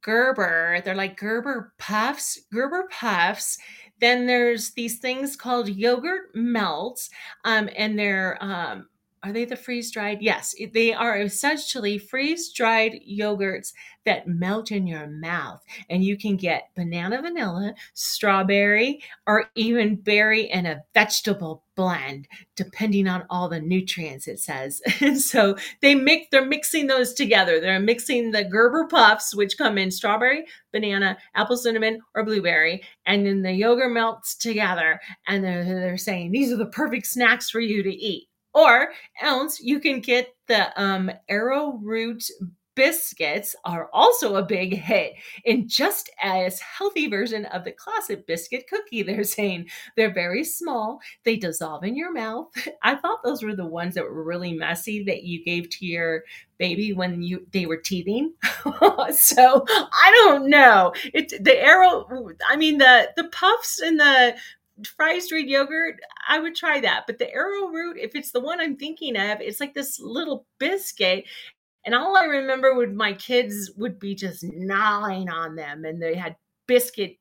[0.00, 0.80] Gerber.
[0.84, 3.58] They're like Gerber puffs, Gerber puffs.
[4.00, 7.10] Then there's these things called yogurt melts,
[7.44, 8.88] um, and they're um,
[9.22, 10.22] are they the freeze dried?
[10.22, 13.72] Yes, they are essentially freeze dried yogurts
[14.04, 15.62] that melt in your mouth.
[15.90, 22.26] And you can get banana vanilla, strawberry, or even berry and a vegetable blend,
[22.56, 24.80] depending on all the nutrients it says.
[25.00, 27.60] And so they mix, they're mixing those together.
[27.60, 33.26] They're mixing the Gerber puffs, which come in strawberry, banana, apple cinnamon, or blueberry, and
[33.26, 35.00] then the yogurt melts together.
[35.26, 38.27] And they're, they're saying these are the perfect snacks for you to eat.
[38.58, 38.90] Or
[39.20, 42.24] else you can get the um, arrowroot
[42.74, 48.66] biscuits are also a big hit in just as healthy version of the classic biscuit
[48.68, 49.66] cookie they're saying.
[49.96, 52.48] They're very small they dissolve in your mouth.
[52.82, 56.22] I thought those were the ones that were really messy that you gave to your
[56.58, 58.32] baby when you they were teething.
[59.10, 60.92] So i don't know.
[61.14, 62.06] It the arrow
[62.48, 64.36] i mean the the puffs and the
[64.86, 65.96] freeze dried yogurt,
[66.28, 67.04] I would try that.
[67.06, 71.24] But the arrowroot, if it's the one I'm thinking of, it's like this little biscuit.
[71.84, 76.14] And all I remember would my kids would be just gnawing on them, and they
[76.14, 76.36] had
[76.66, 77.16] biscuit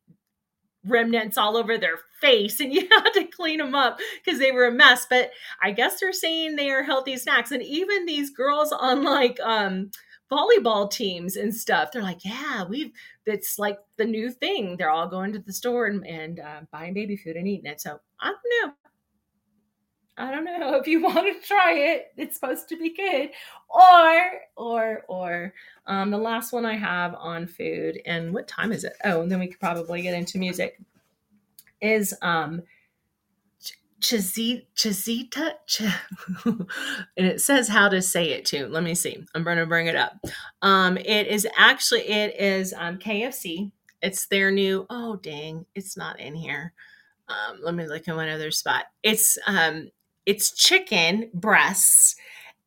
[0.86, 4.68] remnants all over their face, and you had to clean them up because they were
[4.68, 5.06] a mess.
[5.10, 9.40] But I guess they're saying they are healthy snacks, and even these girls on like
[9.42, 9.92] um
[10.32, 11.92] volleyball teams and stuff.
[11.92, 12.92] They're like, yeah, we've,
[13.26, 14.78] it's like the new thing.
[14.78, 17.82] They're all going to the store and, and uh, buying baby food and eating it.
[17.82, 18.74] So I don't know.
[20.18, 22.08] I don't know if you want to try it.
[22.18, 23.30] It's supposed to be good.
[23.70, 25.54] Or, or, or,
[25.86, 28.94] um, the last one I have on food, and what time is it?
[29.04, 30.80] Oh, and then we could probably get into music.
[31.80, 32.64] Is um,
[34.00, 35.82] Chizita, Ch-
[36.46, 36.68] and
[37.18, 38.68] it says how to say it too.
[38.68, 39.26] Let me see.
[39.34, 40.14] I'm going to bring it up.
[40.62, 43.72] Um, it is actually it is um, KFC.
[44.02, 44.86] It's their new.
[44.90, 46.74] Oh dang, it's not in here.
[47.28, 48.86] Um, let me look in one other spot.
[49.04, 49.90] It's um,
[50.26, 52.16] it's chicken breasts,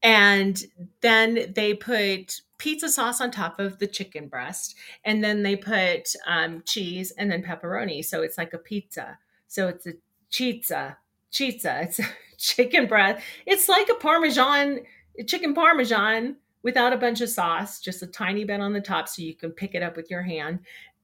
[0.02, 0.62] and
[1.00, 6.12] then they put pizza sauce on top of the chicken breast, and then they put
[6.26, 8.04] um, cheese and then pepperoni.
[8.04, 9.18] So it's like a pizza.
[9.46, 9.92] So it's a
[10.30, 10.98] pizza
[11.32, 11.80] pizza.
[11.82, 12.00] It's
[12.38, 13.22] chicken breast.
[13.46, 14.80] It's like a parmesan,
[15.26, 19.22] chicken parmesan without a bunch of sauce, just a tiny bit on the top so
[19.22, 20.60] you can pick it up with your hand,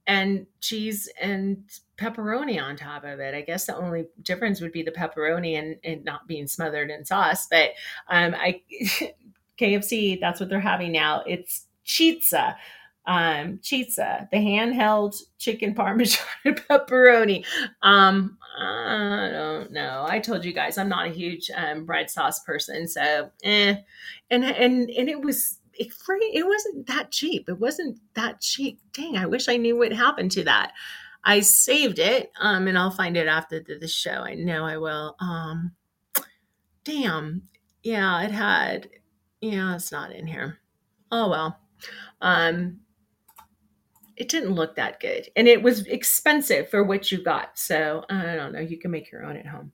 [0.07, 1.65] and cheese and
[1.99, 3.35] pepperoni on top of it.
[3.35, 7.47] I guess the only difference would be the pepperoni and, not being smothered in sauce.
[7.51, 7.71] But
[8.09, 8.61] um, I
[9.59, 11.23] KFC, that's what they're having now.
[11.27, 12.57] It's pizza
[13.07, 17.45] um, pizza, the handheld chicken parmesan and pepperoni.
[17.83, 20.07] Um, I don't know.
[20.09, 23.77] I told you guys I'm not a huge um, bread sauce person, so eh.
[24.31, 26.31] And and and it was it free.
[26.35, 27.49] It wasn't that cheap.
[27.49, 28.81] It wasn't that cheap.
[28.93, 30.73] Dang, I wish I knew what happened to that.
[31.23, 34.23] I saved it, um, and I'll find it after the, the show.
[34.23, 35.17] I know I will.
[35.21, 35.73] Um,
[36.85, 37.43] damn.
[37.83, 38.89] Yeah, it had.
[39.41, 40.59] Yeah, it's not in here.
[41.13, 41.59] Oh well.
[42.21, 42.81] Um,
[44.17, 45.29] it didn't look that good.
[45.37, 47.59] And it was expensive for what you got.
[47.59, 49.73] So i don't know you can make your own at home.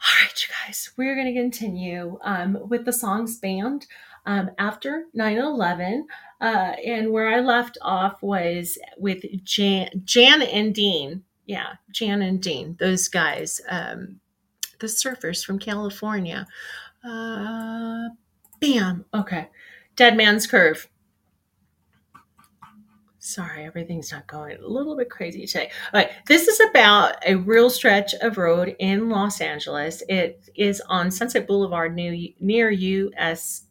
[0.00, 3.86] All right you guys we're going to continue um, with the songs banned
[4.26, 6.02] um, after 9-11
[6.40, 11.22] uh, and where i left off was with jan, jan and dean.
[11.46, 14.20] Yeah jan and dean those guys um,
[14.80, 16.46] the surfers from california.
[17.04, 18.08] Uh,
[18.60, 19.04] bam.
[19.12, 19.48] Okay.
[19.96, 20.88] Dead man's curve
[23.26, 25.70] Sorry, everything's not going a little bit crazy today.
[25.94, 30.02] All right, this is about a real stretch of road in Los Angeles.
[30.10, 33.62] It is on Sunset Boulevard near, near US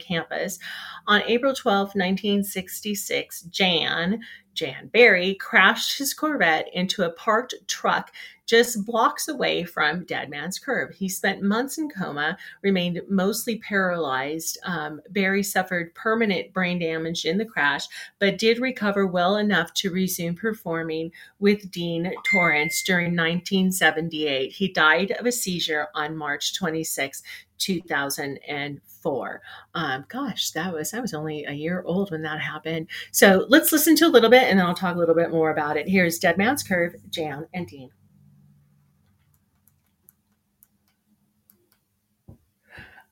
[0.00, 0.58] campus.
[1.06, 4.18] On April 12, 1966, Jan,
[4.54, 8.12] Jan Berry crashed his Corvette into a parked truck
[8.50, 10.92] just blocks away from Dead Man's Curve.
[10.92, 14.58] He spent months in coma, remained mostly paralyzed.
[14.64, 17.86] Um, Berry suffered permanent brain damage in the crash,
[18.18, 24.50] but did recover well enough to resume performing with Dean Torrence during 1978.
[24.50, 27.22] He died of a seizure on March 26,
[27.60, 29.42] 2004.
[29.74, 32.88] Um, gosh, that was I was only a year old when that happened.
[33.12, 35.50] So let's listen to a little bit, and then I'll talk a little bit more
[35.50, 35.88] about it.
[35.88, 37.90] Here's Dead Man's Curve, Jan and Dean.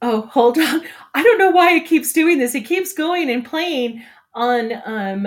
[0.01, 0.83] Oh, hold on.
[1.15, 2.55] I don't know why it keeps doing this.
[2.55, 4.03] It keeps going and playing
[4.35, 5.27] on um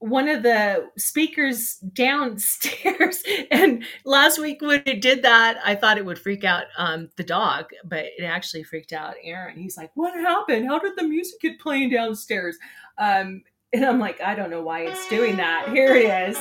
[0.00, 3.22] one of the speakers downstairs.
[3.50, 7.24] And last week when it did that, I thought it would freak out um, the
[7.24, 9.58] dog, but it actually freaked out Aaron.
[9.58, 10.66] He's like, "What happened?
[10.66, 12.56] How did the music get playing downstairs?"
[12.98, 13.42] Um,
[13.72, 16.38] and I'm like, "I don't know why it's doing that." Here it is.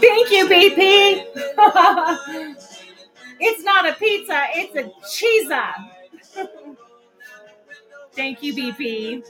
[0.00, 2.54] Thank you, BP.
[3.40, 5.74] it's not a pizza, it's a cheesa.
[8.12, 9.22] Thank you, BP.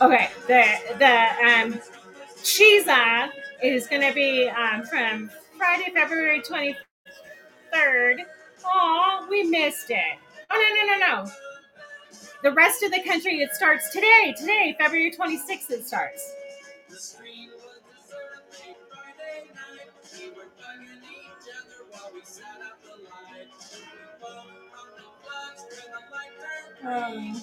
[0.00, 0.62] Okay, the
[0.98, 1.80] the um
[3.62, 6.76] Cheesa is going to be um, from Friday, February 23rd.
[8.64, 10.18] Oh, we missed it.
[10.50, 11.30] Oh, no, no, no, no.
[12.42, 14.34] The rest of the country, it starts today.
[14.38, 16.32] Today, February 26th, it starts.
[26.84, 27.42] Um,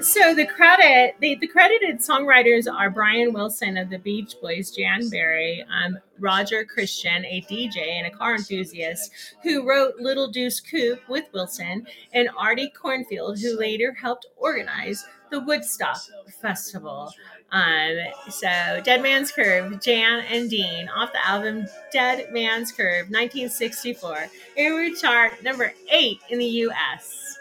[0.00, 5.08] so the credit the, the credited songwriters are brian wilson of the beach boys jan
[5.08, 9.10] berry um, roger christian a dj and a car enthusiast
[9.42, 15.40] who wrote little deuce coupe with wilson and artie kornfeld who later helped organize the
[15.40, 15.98] woodstock
[16.40, 17.12] festival.
[17.50, 17.96] Um,
[18.30, 24.26] so dead man's curve jan and dean off the album dead man's curve 1964
[24.56, 27.33] it would chart number eight in the us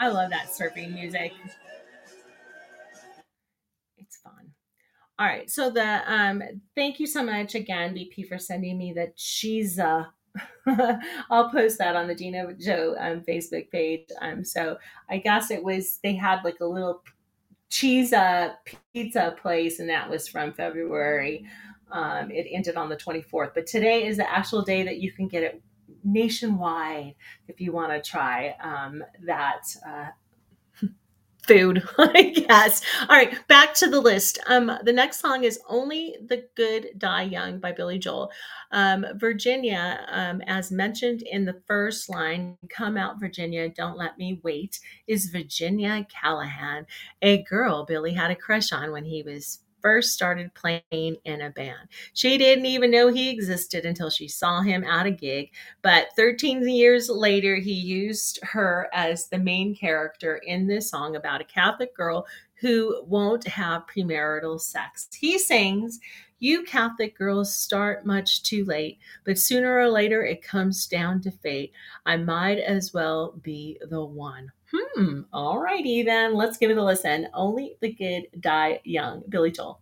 [0.00, 1.32] I love that surfing music.
[3.96, 4.52] It's fun.
[5.18, 5.50] All right.
[5.50, 6.42] So the um
[6.76, 9.78] thank you so much again, BP, for sending me the cheese.
[11.30, 14.06] I'll post that on the Dino Joe um, Facebook page.
[14.20, 14.78] Um, so
[15.10, 17.02] I guess it was they had like a little
[17.70, 18.14] cheese
[18.92, 21.44] pizza place, and that was from February.
[21.90, 25.26] Um, it ended on the 24th, but today is the actual day that you can
[25.26, 25.62] get it
[26.12, 27.14] nationwide
[27.46, 30.06] if you want to try um, that uh,
[31.46, 32.82] food, I guess.
[33.08, 34.38] All right, back to the list.
[34.46, 38.30] Um, the next song is Only the Good Die Young by Billy Joel.
[38.70, 44.40] Um, Virginia, um, as mentioned in the first line, Come Out Virginia, Don't Let Me
[44.42, 46.86] Wait, is Virginia Callahan,
[47.22, 51.50] a girl Billy had a crush on when he was first started playing in a
[51.50, 51.88] band.
[52.12, 55.50] She didn't even know he existed until she saw him at a gig,
[55.82, 61.40] but 13 years later, he used her as the main character in this song about
[61.40, 62.26] a Catholic girl
[62.60, 65.08] who won't have premarital sex.
[65.14, 66.00] He sings,
[66.38, 71.30] You Catholic girls start much too late, but sooner or later it comes down to
[71.30, 71.72] fate.
[72.04, 74.50] I might as well be the one.
[74.72, 75.20] Hmm.
[75.32, 76.34] All righty then.
[76.34, 77.28] Let's give it a listen.
[77.34, 79.22] Only the good die young.
[79.28, 79.80] Billy Joel.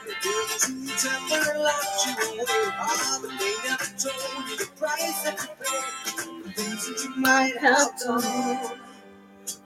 [0.07, 2.73] They Bills who temper locked you away.
[2.79, 6.43] Ah, but they never told you the price that you pay.
[6.45, 8.81] The things that you might have done.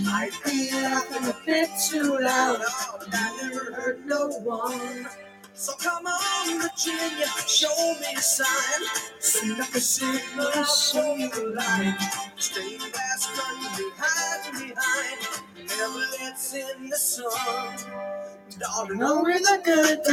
[0.04, 2.60] might be laughing a bit too loud.
[2.98, 5.08] But that never hurt no one.
[5.54, 8.82] So come on, Virginia, show me a sign.
[9.20, 11.96] Send up a signal, I'll show you the line.
[12.36, 15.68] Stay fast, curtain behind, behind.
[15.68, 18.25] Never lets in the sun.
[18.58, 20.04] Darling, only the good.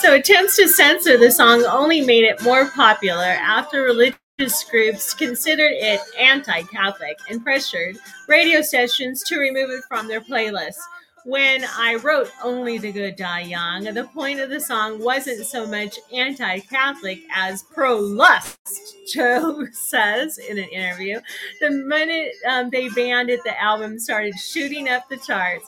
[0.00, 5.72] So attempts to censor the song only made it more popular after religious groups considered
[5.72, 7.96] it anti-Catholic and pressured
[8.28, 10.78] radio stations to remove it from their playlists.
[11.24, 15.66] When I wrote Only the Good Die Young, the point of the song wasn't so
[15.66, 18.58] much anti Catholic as pro lust,
[19.12, 21.20] Joe says in an interview.
[21.60, 25.66] The minute um, they banned it, the album started shooting up the charts.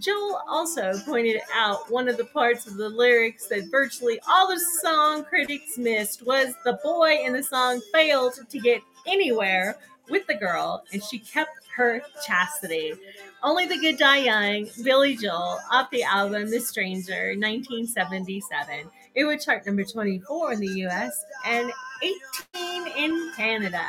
[0.00, 4.60] Joel also pointed out one of the parts of the lyrics that virtually all the
[4.80, 9.76] song critics missed was the boy in the song failed to get anywhere
[10.08, 12.94] with the girl and she kept her chastity.
[13.42, 18.90] Only the Good Die Young, Billy Joel, off the album The Stranger, 1977.
[19.14, 21.70] It would chart number 24 in the US and
[22.02, 23.84] 18 in Canada.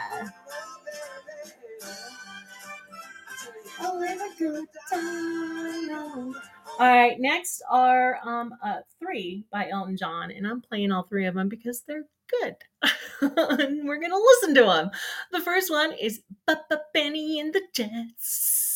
[3.83, 6.35] Only the good die young.
[6.79, 11.25] All right, next are um uh, three by Elton John, and I'm playing all three
[11.25, 12.05] of them because they're
[12.41, 12.55] good.
[13.21, 14.91] and we're gonna listen to them.
[15.31, 18.68] The first one is Papa Bennie and the Jets.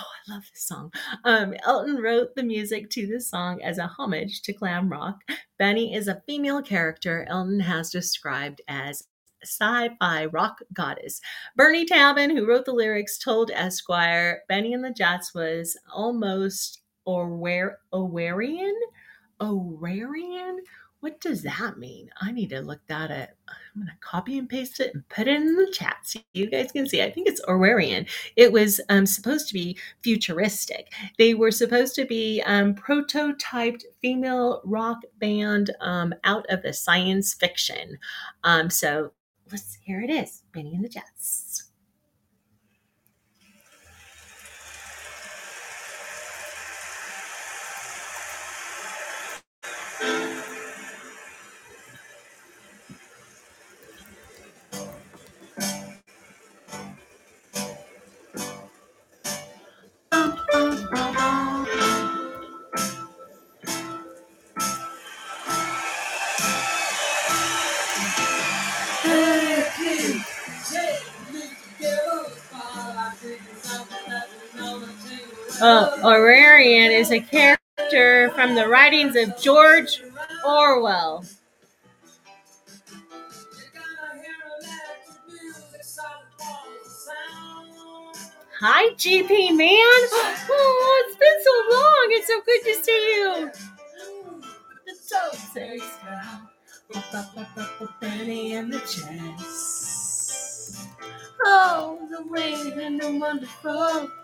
[0.00, 0.92] Oh, I love this song.
[1.24, 5.20] Um, Elton wrote the music to this song as a homage to glam rock.
[5.58, 9.04] Bennie is a female character Elton has described as
[9.42, 11.20] sci-fi rock goddess.
[11.54, 17.76] Bernie Taupin, who wrote the lyrics, told Esquire Bennie and the Jets was almost Orwarian?
[19.40, 20.56] Orwarian?
[21.04, 22.08] What does that mean?
[22.22, 23.28] I need to look that up.
[23.46, 26.46] I'm going to copy and paste it and put it in the chat so you
[26.46, 27.02] guys can see.
[27.02, 28.08] I think it's Orwarian.
[28.36, 30.94] It was um, supposed to be futuristic.
[31.18, 37.34] They were supposed to be um, prototyped female rock band um, out of the science
[37.34, 37.98] fiction.
[38.42, 39.12] Um, so
[39.52, 41.43] let's here it is Bennie and the Jets.
[77.04, 80.00] Is a character from the writings of George
[80.46, 81.22] Orwell.
[88.58, 90.00] Hi, GP man.
[90.48, 92.06] Oh, it's been so long.
[92.08, 93.50] It's so good to see you.
[101.44, 104.23] Oh, the wind and the wonderful.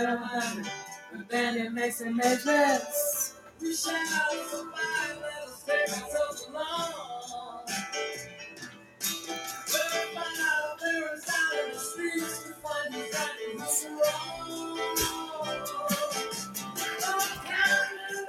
[0.00, 3.34] And it makes a necklace.
[3.60, 3.94] We shall
[4.50, 7.64] survive, let us take ourselves along.
[9.68, 14.78] We'll find there is out in the streets to find and who's wrong.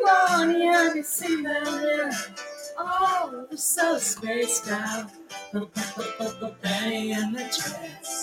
[0.05, 2.11] Lonnie, have you seen them there?
[2.77, 5.09] Oh, they're so spaced out.
[6.61, 8.14] Benny and the dress.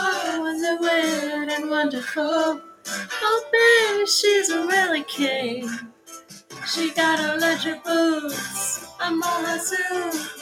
[0.00, 2.60] And the weird and wonderful.
[2.62, 5.68] Oh, baby, she's a really king.
[6.72, 8.86] She got electric boots.
[9.00, 10.34] I'm on myself.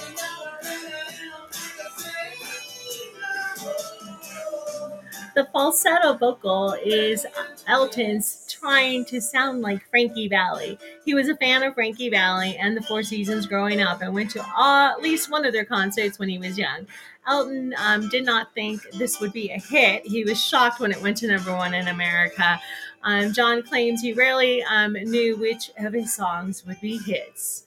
[5.35, 7.27] The falsetto vocal is
[7.67, 10.79] Elton's trying to sound like Frankie Valli.
[11.05, 14.31] He was a fan of Frankie Valli and the Four Seasons growing up and went
[14.31, 16.87] to uh, at least one of their concerts when he was young.
[17.27, 20.07] Elton um, did not think this would be a hit.
[20.07, 22.61] He was shocked when it went to number one in America.
[23.03, 27.65] Um, John claims he rarely um, knew which of his songs would be hits.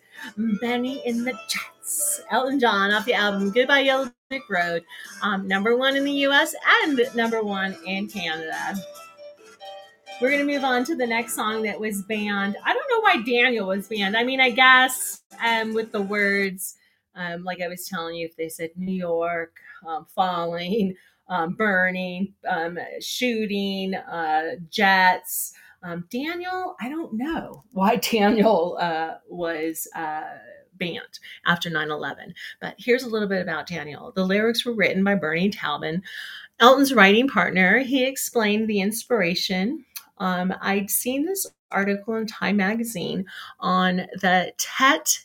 [0.61, 2.21] Bennie in the Jets.
[2.29, 4.83] Elton John off the album Goodbye Yellow Brick Road.
[5.21, 6.53] Um, number one in the US
[6.83, 8.75] and number one in Canada.
[10.21, 12.57] We're going to move on to the next song that was banned.
[12.65, 14.17] I don't know why Daniel was banned.
[14.17, 16.75] I mean, I guess um, with the words,
[17.19, 20.95] um, like I was telling you, if they said New York, um, falling,
[21.27, 25.53] um, burning, um, shooting, uh, jets,
[25.83, 30.23] um, Daniel, I don't know why Daniel uh, was uh,
[30.75, 32.33] banned after 9 11.
[32.61, 34.13] But here's a little bit about Daniel.
[34.15, 36.01] The lyrics were written by Bernie Taupin,
[36.61, 37.79] Elton's writing partner.
[37.79, 39.83] He explained the inspiration.
[40.19, 43.25] Um, I'd seen this article in Time magazine
[43.59, 45.19] on the Tet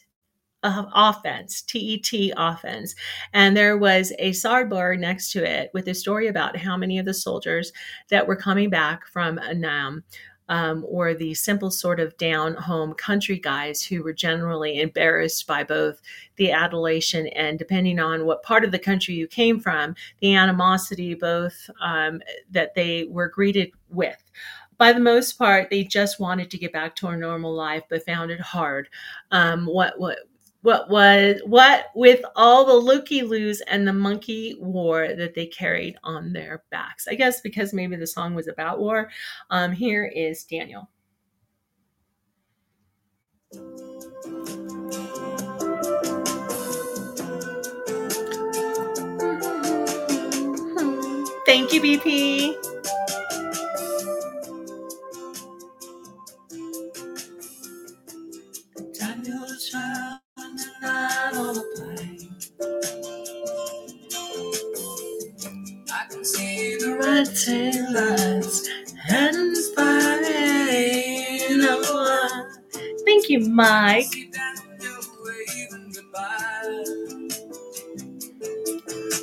[0.65, 2.97] uh, offense, TET offense.
[3.33, 7.05] And there was a sidebar next to it with a story about how many of
[7.05, 7.73] the soldiers
[8.09, 10.03] that were coming back from Annam
[10.49, 15.65] um, or the simple sort of down home country guys who were generally embarrassed by
[15.65, 16.01] both
[16.37, 21.15] the adulation and depending on what part of the country you came from, the animosity
[21.15, 24.23] both um, that they were greeted with.
[24.77, 28.05] By the most part, they just wanted to get back to a normal life, but
[28.05, 28.89] found it hard.
[29.31, 30.19] Um, what what
[30.65, 35.95] what was what with all the looky loos and the monkey war that they carried
[36.03, 37.07] on their backs.
[37.07, 39.11] I guess because maybe the song was about war.
[39.51, 40.89] Um, here is Daniel.
[51.45, 52.74] Thank you, BP.
[67.35, 68.69] Tail lights
[69.09, 72.51] heading flying over.
[73.07, 74.07] Thank you, Mike.
[74.07, 76.85] See Daniel waving goodbye.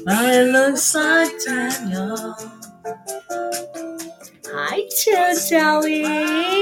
[0.08, 2.36] It looks like Daniel.
[4.48, 6.61] Hi, Chill Jelly.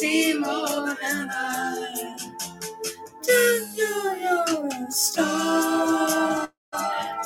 [0.00, 2.16] See more than I.
[3.22, 6.50] Daniel, you're a star.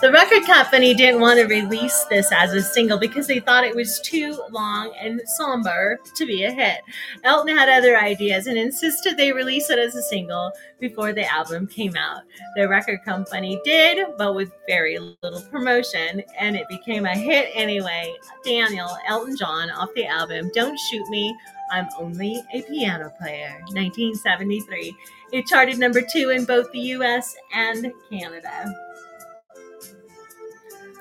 [0.00, 3.74] The record company didn't want to release this as a single because they thought it
[3.74, 6.82] was too long and somber to be a hit.
[7.24, 11.66] Elton had other ideas and insisted they release it as a single before the album
[11.66, 12.22] came out.
[12.54, 18.14] The record company did, but with very little promotion, and it became a hit anyway.
[18.44, 21.34] Daniel, Elton John, off the album Don't Shoot Me,
[21.70, 24.96] I'm Only a Piano Player, 1973.
[25.32, 28.74] It charted number two in both the US and Canada.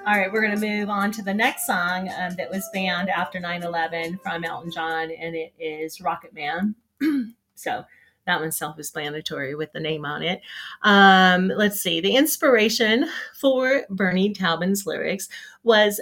[0.05, 3.09] All right, we're going to move on to the next song um, that was banned
[3.09, 6.75] after 9 11 from Elton John, and it is Rocket Man.
[7.55, 7.83] so
[8.25, 10.41] that one's self explanatory with the name on it.
[10.83, 12.01] Um, let's see.
[12.01, 13.09] The inspiration
[13.39, 15.29] for Bernie Taupin's lyrics
[15.63, 15.99] was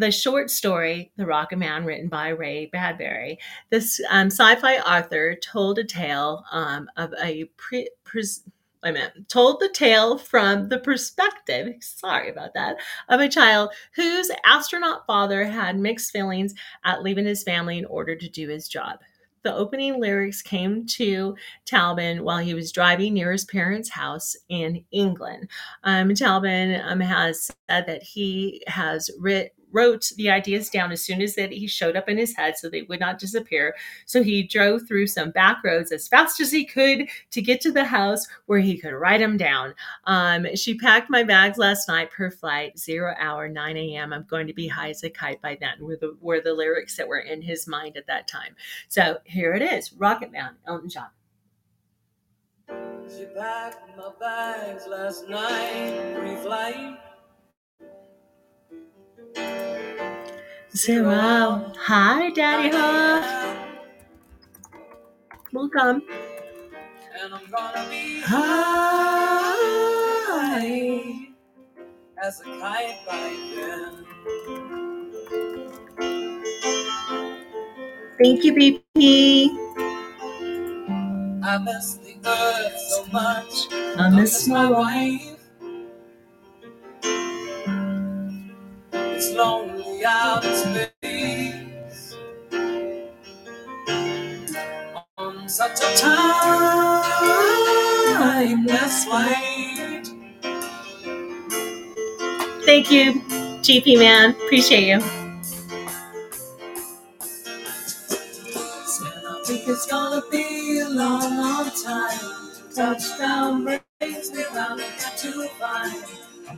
[0.00, 3.38] the short story, The Rocket Man, written by Ray Bradbury.
[3.68, 7.88] This um, sci fi author told a tale um, of a pre.
[8.04, 8.42] pres
[8.82, 12.78] I meant told the tale from the perspective, sorry about that,
[13.10, 18.16] of a child whose astronaut father had mixed feelings at leaving his family in order
[18.16, 19.00] to do his job.
[19.42, 21.34] the opening lyrics came to
[21.64, 25.48] Taupin while he was driving near his parents' house in England.
[25.84, 31.20] Um, Taupin um, has said that he has writ, wrote the ideas down as soon
[31.20, 33.74] as that he showed up in his head so they would not disappear.
[34.06, 37.72] So he drove through some back roads as fast as he could to get to
[37.72, 39.74] the house where he could write them down.
[40.04, 44.12] Um, she packed my bags last night per flight, zero hour, 9 a.m.
[44.12, 46.96] I'm going to be high as a kite by then, were the, were the lyrics
[46.96, 48.54] that were in his mind at that time.
[48.88, 51.08] So here it is Rocket Man, Elton John.
[53.16, 57.09] She packed my bags last night, pre-flight.
[60.76, 61.72] Zero.
[61.78, 63.26] Hi, Daddy Huff.
[65.52, 66.02] Welcome.
[67.22, 68.38] And I'm gonna be Hi.
[72.22, 74.06] as a kite by then.
[78.22, 79.50] Thank you, BP.
[81.42, 83.68] I miss the earth so much.
[83.98, 85.29] I miss my wife.
[89.34, 92.16] Lonely out in space.
[95.18, 95.96] On such a
[98.02, 100.08] timeless flight.
[102.66, 103.14] Thank you,
[103.62, 104.30] GP man.
[104.46, 105.00] Appreciate you.
[109.00, 112.52] And I think it's gonna be a long, long time.
[112.74, 114.80] Touchdown brings me round
[115.18, 116.04] to find.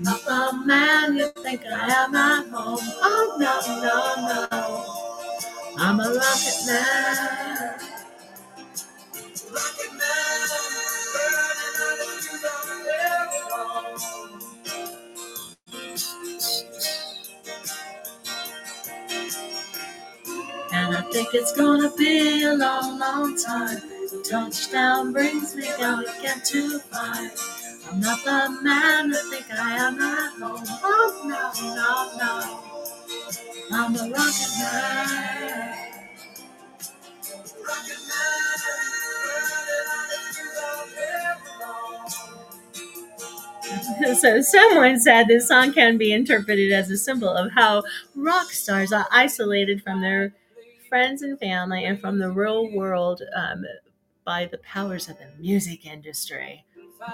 [0.01, 2.79] Not the man you think I am at home.
[2.81, 5.03] Oh no, no, no.
[5.79, 7.81] I'm a rocket man.
[9.53, 10.49] Rocket man,
[11.15, 12.21] burning.
[20.73, 23.81] And I think it's gonna be a long, long time.
[24.31, 27.31] Touchdown brings me down again to find.
[27.93, 30.65] I'm not the man I think I am at home.
[30.83, 32.75] Oh no, no, no.
[33.73, 35.93] I'm a rocket man.
[37.67, 38.59] Rocket man.
[44.21, 47.83] So someone said this song can be interpreted as a symbol of how
[48.15, 50.35] rock stars are isolated from their
[50.89, 53.65] friends and family and from the real world um,
[54.25, 56.65] by the powers of the music industry.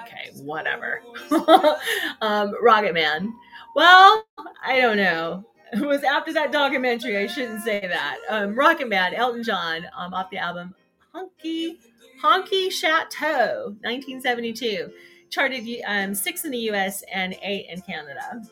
[0.02, 1.02] Okay, whatever.
[2.20, 3.32] um, Rocket Man.
[3.74, 4.24] Well,
[4.64, 5.44] I don't know.
[5.72, 7.16] It was after that documentary.
[7.16, 8.18] I shouldn't say that.
[8.28, 10.74] Um, Rocket Man, Elton John, um, off the album
[11.14, 11.76] Honky
[12.22, 14.90] Honky Chateau, 1972.
[15.30, 17.02] Charted um, six in the U.S.
[17.12, 18.42] and eight in Canada.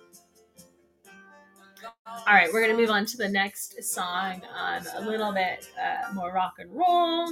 [2.07, 4.43] All right, we're gonna move on to the next song.
[4.55, 7.29] Um, a little bit uh, more rock and roll.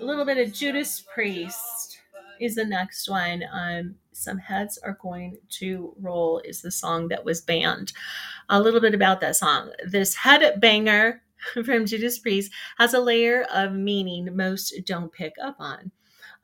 [0.00, 1.93] A little bit of Judas Priest
[2.40, 3.42] is the next one.
[3.52, 7.92] Um, Some heads are going to roll is the song that was banned.
[8.48, 9.72] A little bit about that song.
[9.86, 11.22] This head banger
[11.64, 15.92] from Judas Priest has a layer of meaning most don't pick up on.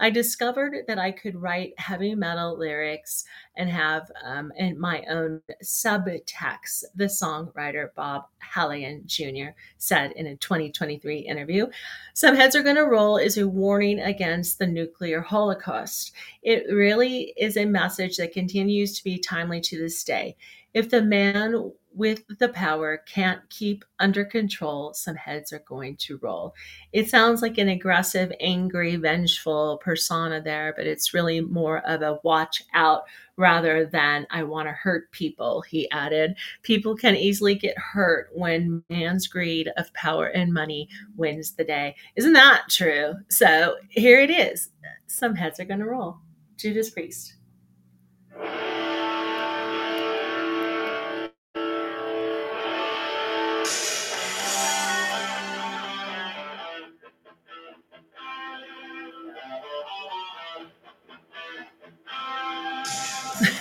[0.00, 3.24] I discovered that I could write heavy metal lyrics
[3.56, 9.50] and have um, in my own subtext, the songwriter Bob Halligan Jr.
[9.76, 11.66] said in a 2023 interview.
[12.14, 16.12] Some Heads Are Gonna Roll is a warning against the nuclear holocaust.
[16.42, 20.34] It really is a message that continues to be timely to this day.
[20.72, 26.18] If the man with the power can't keep under control, some heads are going to
[26.22, 26.54] roll.
[26.92, 32.18] It sounds like an aggressive, angry, vengeful persona there, but it's really more of a
[32.22, 33.02] watch out
[33.36, 36.36] rather than I want to hurt people, he added.
[36.62, 41.96] People can easily get hurt when man's greed of power and money wins the day.
[42.16, 43.14] Isn't that true?
[43.30, 44.70] So here it is.
[45.06, 46.18] Some heads are going to roll.
[46.56, 47.34] Judas Priest.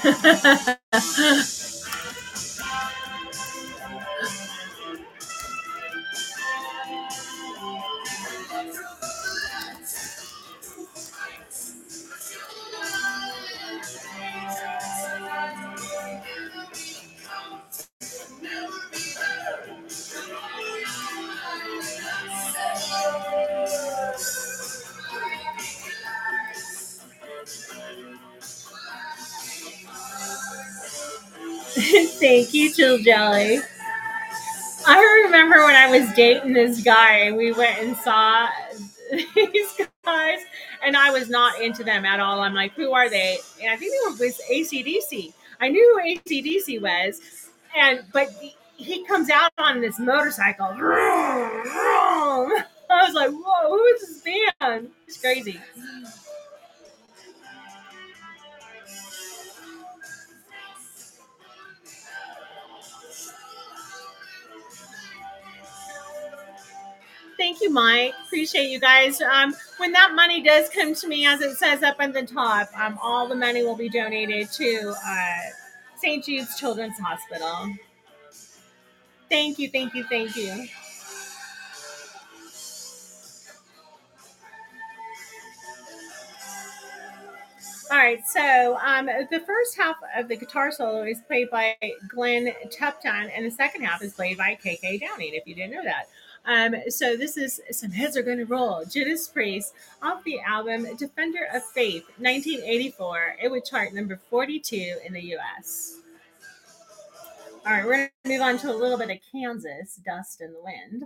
[0.03, 1.48] Thank you, Jill
[33.03, 33.59] Jelly.
[34.87, 38.47] I remember when I was dating this guy and we went and saw
[39.11, 40.39] these guys
[40.83, 42.41] and I was not into them at all.
[42.41, 43.39] I'm like, who are they?
[43.61, 45.33] And I think they were with ACDC.
[45.59, 47.21] I knew who ACDC was.
[47.75, 48.29] And but
[48.77, 50.67] he comes out on this motorcycle.
[52.91, 54.21] I was like, whoa, who is this
[54.59, 54.89] band?
[55.07, 55.59] It's crazy.
[67.39, 68.13] Thank you, Mike.
[68.25, 69.21] Appreciate you guys.
[69.21, 72.67] Um, when that money does come to me, as it says up at the top,
[72.77, 75.39] um, all the money will be donated to uh,
[75.95, 76.25] St.
[76.25, 77.73] Jude's Children's Hospital.
[79.29, 80.67] Thank you, thank you, thank you.
[87.89, 91.77] All right, so um, the first half of the guitar solo is played by
[92.09, 95.83] Glenn Tipton, and the second half is played by KK Downing, if you didn't know
[95.85, 96.09] that.
[96.49, 101.47] Um, so this is Some Heads Are Gonna Roll, Judas Priest, off the album Defender
[101.53, 103.35] of Faith, 1984.
[103.39, 105.99] It would chart number 42 in the US.
[107.67, 110.51] All right, we're going to move on to a little bit of Kansas, Dust in
[110.51, 111.03] the Wind.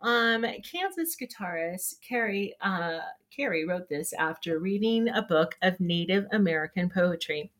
[0.00, 3.00] Um, Kansas guitarist Kerry uh,
[3.34, 7.50] Kerry wrote this after reading a book of Native American poetry.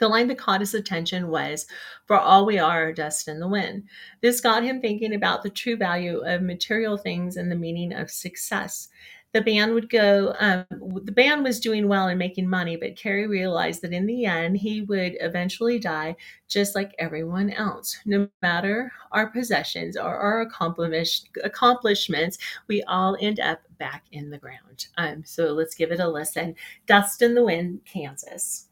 [0.00, 1.66] The line that caught his attention was,
[2.06, 3.84] For all we are, dust in the wind.
[4.22, 8.10] This got him thinking about the true value of material things and the meaning of
[8.10, 8.88] success.
[9.32, 10.64] The band would go, um,
[11.04, 14.56] the band was doing well and making money, but Kerry realized that in the end,
[14.56, 16.16] he would eventually die
[16.48, 17.96] just like everyone else.
[18.06, 24.86] No matter our possessions or our accomplishments, we all end up back in the ground.
[24.96, 26.56] Um, so let's give it a listen.
[26.86, 28.69] Dust in the Wind, Kansas.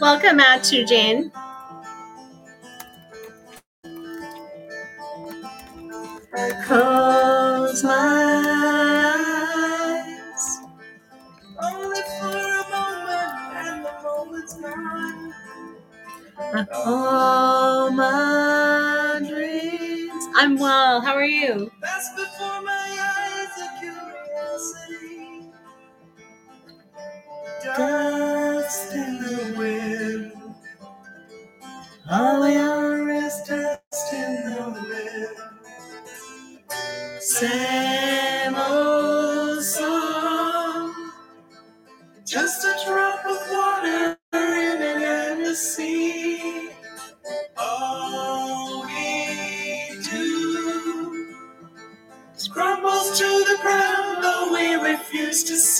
[0.00, 1.30] Welcome out to Jane.
[6.34, 8.51] I close my
[16.74, 20.24] All my dreams.
[20.36, 21.00] I'm well.
[21.02, 21.72] How are you?
[21.82, 25.52] That's before my eyes curiosity.
[27.64, 30.32] Dust in the wind.
[32.10, 32.44] All
[33.10, 35.38] is dust in the wind.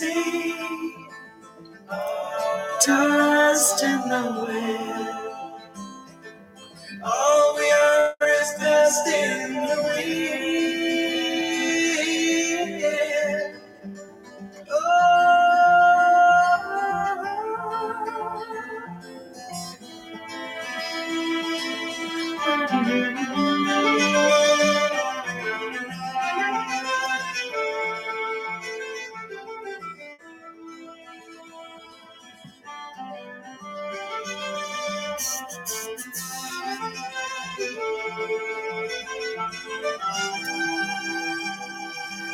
[0.03, 0.55] See.
[2.85, 4.62] Dust in the wind.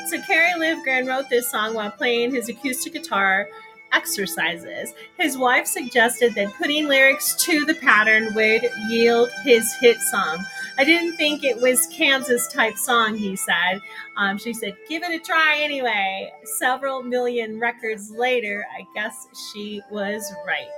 [0.09, 3.47] So Kerry Livgren wrote this song while playing his acoustic guitar
[3.93, 4.95] exercises.
[5.19, 10.47] His wife suggested that putting lyrics to the pattern would yield his hit song.
[10.79, 13.83] I didn't think it was Kansas type song, he said.
[14.17, 16.33] Um, she said, give it a try anyway.
[16.59, 20.69] Several million records later, I guess she was right.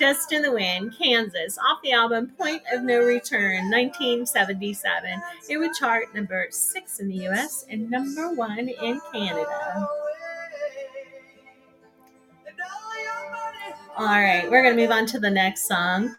[0.00, 5.20] Dust in the Wind, Kansas, off the album Point of No Return, 1977.
[5.50, 9.86] It would chart number six in the US and number one in Canada.
[13.98, 16.16] All right, we're going to move on to the next song,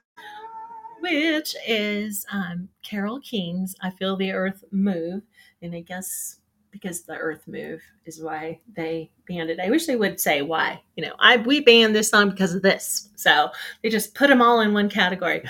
[1.00, 5.24] which is um, Carole King's I Feel the Earth Move.
[5.64, 6.38] And I guess
[6.72, 9.60] because the earth move is why they banned it.
[9.60, 10.82] I wish they would say why.
[10.96, 13.10] You know, I we banned this song because of this.
[13.16, 13.50] So
[13.84, 15.44] they just put them all in one category.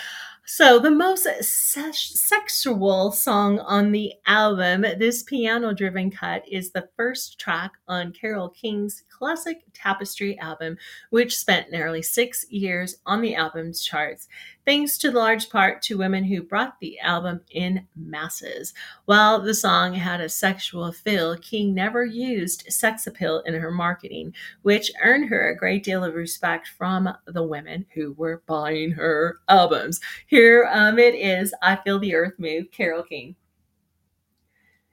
[0.45, 7.39] So the most se- sexual song on the album, this piano-driven cut, is the first
[7.39, 10.78] track on Carole King's classic Tapestry album,
[11.11, 14.28] which spent nearly six years on the album's charts.
[14.72, 18.74] Thanks to the large part to women who brought the album in masses.
[19.03, 24.34] While the song had a sexual feel, King never used sex appeal in her marketing,
[24.61, 29.39] which earned her a great deal of respect from the women who were buying her
[29.49, 29.99] albums.
[30.28, 33.36] Here um, it is I Feel the Earth Move, Carole King.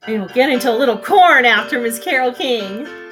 [0.09, 3.07] And we'll get into a little corn after Miss Carole King.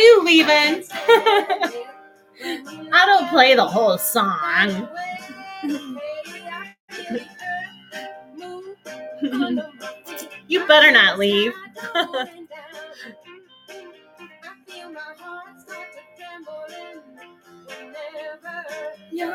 [0.00, 0.84] You leaving?
[2.92, 4.88] I don't play the whole song.
[10.48, 11.52] You better not leave.
[19.12, 19.30] You're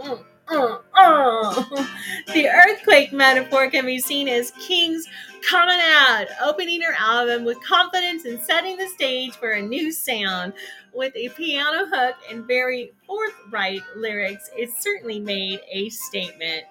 [0.00, 1.95] Mm, mm, mm.
[2.36, 5.06] The earthquake metaphor can be seen as King's
[5.40, 10.52] coming out, opening her album with confidence and setting the stage for a new sound.
[10.92, 16.64] With a piano hook and very forthright lyrics, it certainly made a statement.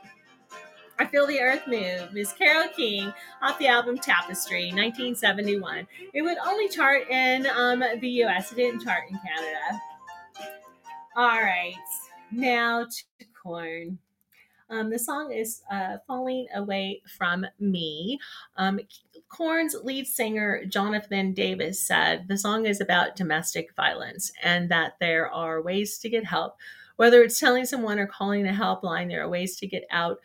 [1.00, 3.12] I Feel the Earth Move, Miss Carole King,
[3.42, 5.88] off the album Tapestry, 1971.
[6.14, 9.82] It would only chart in um, the US, it didn't chart in Canada.
[11.16, 11.74] All right,
[12.32, 13.98] now to Korn.
[14.70, 18.20] Um, the song is uh, Falling Away from Me.
[18.58, 18.80] Um,
[19.30, 25.30] Korn's lead singer, Jonathan Davis, said the song is about domestic violence and that there
[25.30, 26.56] are ways to get help.
[26.96, 30.20] Whether it's telling someone or calling a helpline, there are ways to get out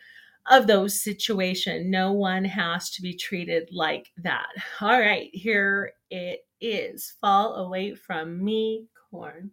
[0.49, 1.85] of those situations.
[1.87, 4.47] No one has to be treated like that.
[4.79, 9.51] All right, here it is Fall Away from Me, Korn.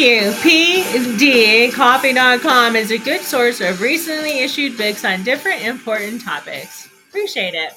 [0.00, 0.32] You.
[0.40, 6.88] PDCoffee.com is a good source of recently issued books on different important topics.
[7.10, 7.74] Appreciate it.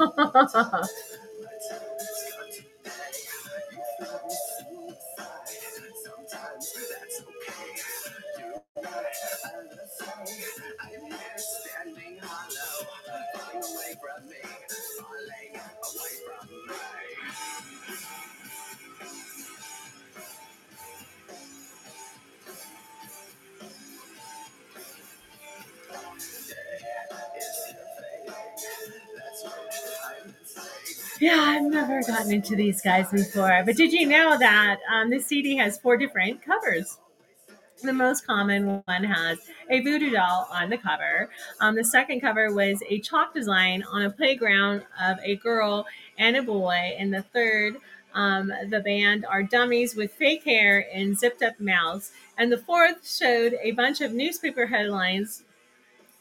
[32.12, 33.62] gotten into these guys before.
[33.64, 36.98] But did you know that um, this CD has four different covers?
[37.82, 39.38] The most common one has
[39.70, 41.30] a voodoo doll on the cover.
[41.60, 45.86] Um, the second cover was a chalk design on a playground of a girl
[46.18, 46.94] and a boy.
[46.98, 47.76] And the third,
[48.14, 52.12] um, the band are dummies with fake hair and zipped up mouths.
[52.36, 55.44] And the fourth showed a bunch of newspaper headlines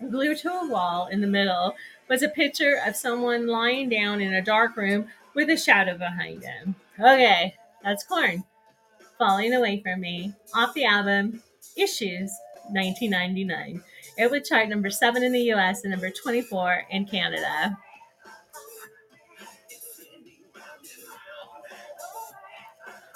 [0.09, 1.75] glued to a wall in the middle
[2.07, 6.43] was a picture of someone lying down in a dark room with a shadow behind
[6.43, 6.75] him.
[6.99, 8.43] Okay, that's Korn.
[9.17, 11.41] Falling Away from Me, off the album
[11.77, 12.31] Issues,
[12.69, 13.83] 1999.
[14.17, 17.77] It would chart number seven in the US and number 24 in Canada.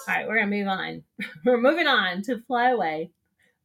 [0.07, 1.03] All right, we're gonna move on.
[1.45, 3.09] we're moving on to Fly Away,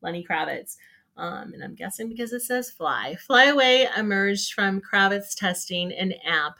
[0.00, 0.76] Lenny Kravitz.
[1.16, 3.16] Um, and I'm guessing because it says Fly.
[3.26, 6.56] Fly Away emerged from Kravitz testing an app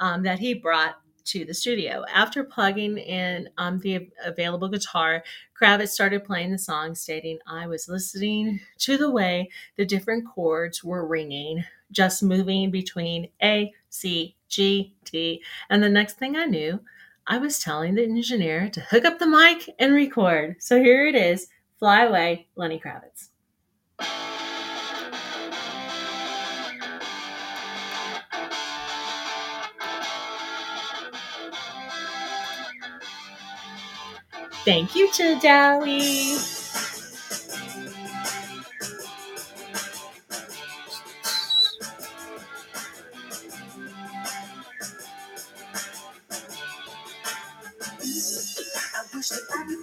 [0.00, 0.96] um, that he brought
[1.28, 2.04] to the studio.
[2.12, 5.22] After plugging in um, the available guitar,
[5.60, 10.82] Kravitz started playing the song, stating, I was listening to the way the different chords
[10.82, 15.42] were ringing, just moving between A, C, G, T.
[15.68, 16.80] And the next thing I knew,
[17.26, 20.56] I was telling the engineer to hook up the mic and record.
[20.60, 21.48] So here it is
[21.78, 23.27] Fly Away, Lenny Kravitz.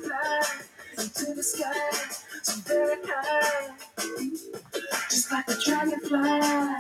[0.03, 0.41] Fly
[0.99, 1.91] into the sky
[2.43, 3.71] so very high,
[5.09, 6.74] just like a dragonfly.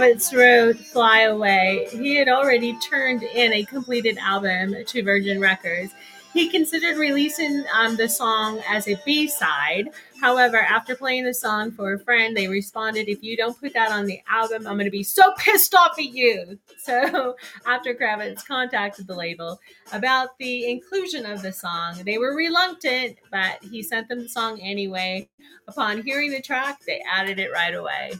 [0.00, 5.92] Kravitz wrote Fly Away, he had already turned in a completed album to Virgin Records.
[6.32, 9.90] He considered releasing um, the song as a B side.
[10.18, 13.92] However, after playing the song for a friend, they responded, If you don't put that
[13.92, 16.58] on the album, I'm going to be so pissed off at you.
[16.78, 17.36] So,
[17.66, 19.60] after Kravitz contacted the label
[19.92, 24.58] about the inclusion of the song, they were reluctant, but he sent them the song
[24.62, 25.28] anyway.
[25.68, 28.12] Upon hearing the track, they added it right away.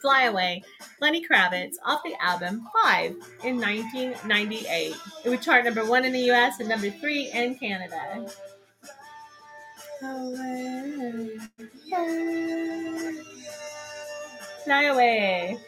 [0.00, 0.62] Fly Away,
[1.00, 3.12] Lenny Kravitz, off the album Five
[3.44, 4.94] in 1998.
[5.24, 8.26] It would chart number one in the US and number three in Canada.
[14.64, 15.58] Fly Away.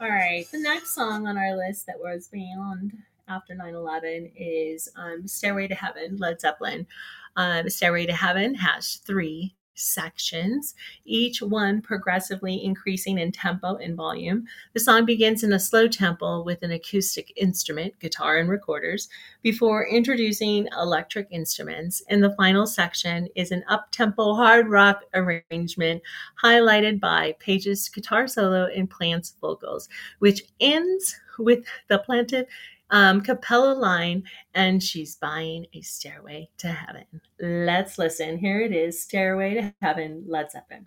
[0.00, 2.92] All right, the next song on our list that was banned
[3.28, 6.86] after 9 11 is um, Stairway to Heaven, Led Zeppelin.
[7.36, 14.46] Um, Stairway to Heaven has three sections, each one progressively increasing in tempo and volume.
[14.72, 19.08] The song begins in a slow tempo with an acoustic instrument, guitar and recorders,
[19.42, 22.02] before introducing electric instruments.
[22.08, 26.02] And the final section is an up tempo hard rock arrangement
[26.42, 32.46] highlighted by Page's guitar solo and Plant's vocals, which ends with the planted
[32.90, 34.24] um, Capella line,
[34.54, 37.04] and she's buying a stairway to heaven.
[37.40, 38.38] Let's listen.
[38.38, 40.86] Here it is Stairway to Heaven, Led Zeppelin.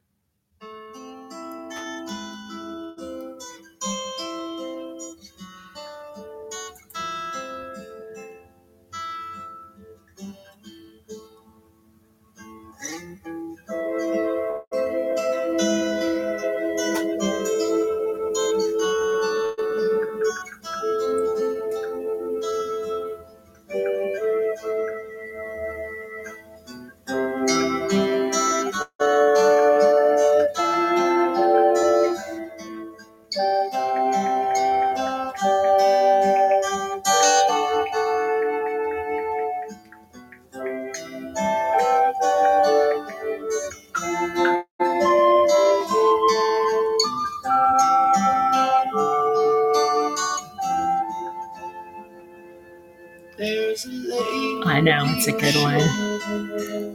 [55.27, 55.81] A good one.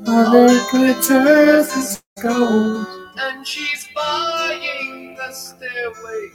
[0.09, 2.87] All the good times is gold,
[3.19, 6.29] and she's buying the stairway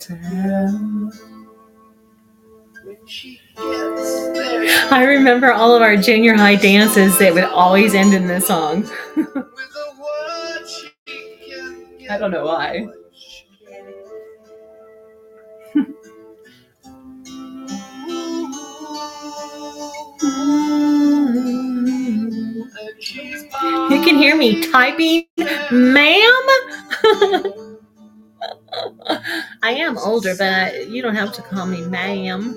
[0.00, 1.12] to heaven.
[2.84, 7.94] When she gets there, I remember all of our junior high dances that would always
[7.94, 8.82] end in this song.
[9.16, 12.82] with a word she can get I don't know why.
[12.82, 12.96] what
[23.90, 25.24] You can hear me typing,
[25.70, 26.46] ma'am.
[29.62, 32.56] I am older, but I, you don't have to call me ma'am.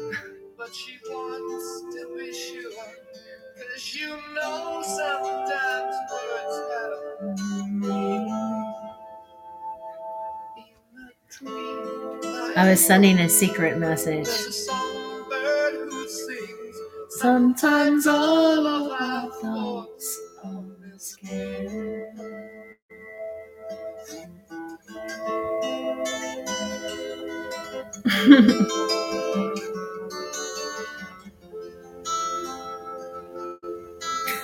[12.58, 14.28] I was sending a secret message.
[17.20, 22.08] Sometimes all of our thoughts are scared.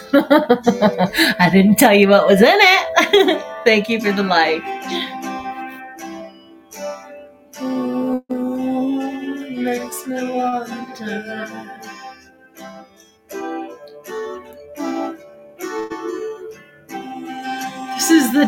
[0.14, 3.44] I didn't tell you what was in it.
[3.66, 4.64] Thank you for the like.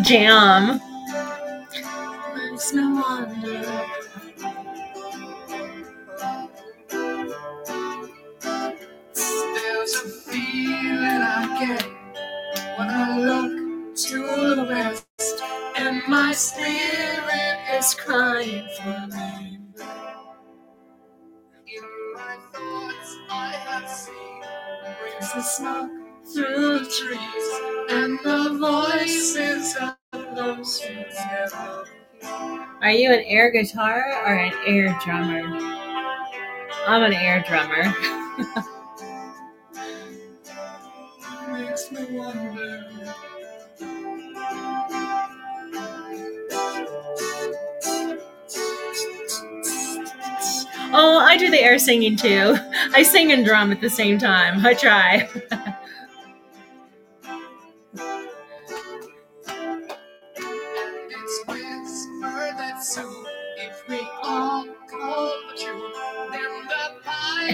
[0.08, 0.80] Jam.
[32.88, 35.42] Are you an air guitar or an air drummer?
[36.88, 37.84] I'm an air drummer.
[50.90, 52.56] Oh, I do the air singing too.
[52.94, 54.66] I sing and drum at the same time.
[54.66, 55.30] I try.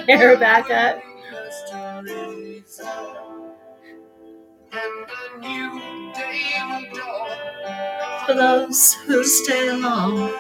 [0.08, 1.02] pipe Air back up.
[8.26, 10.34] For those who stay along.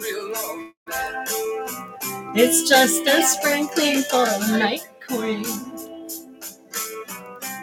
[0.00, 0.72] Be alone.
[2.34, 5.44] It's just a sprinkling for a night queen.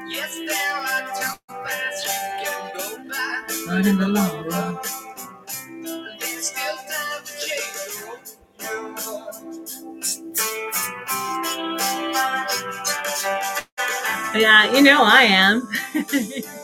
[0.09, 3.45] Yes, there are two paths you can go by.
[3.67, 4.79] But in the long run,
[6.19, 8.17] There's still time to change on.
[14.39, 15.67] yeah, you know I am.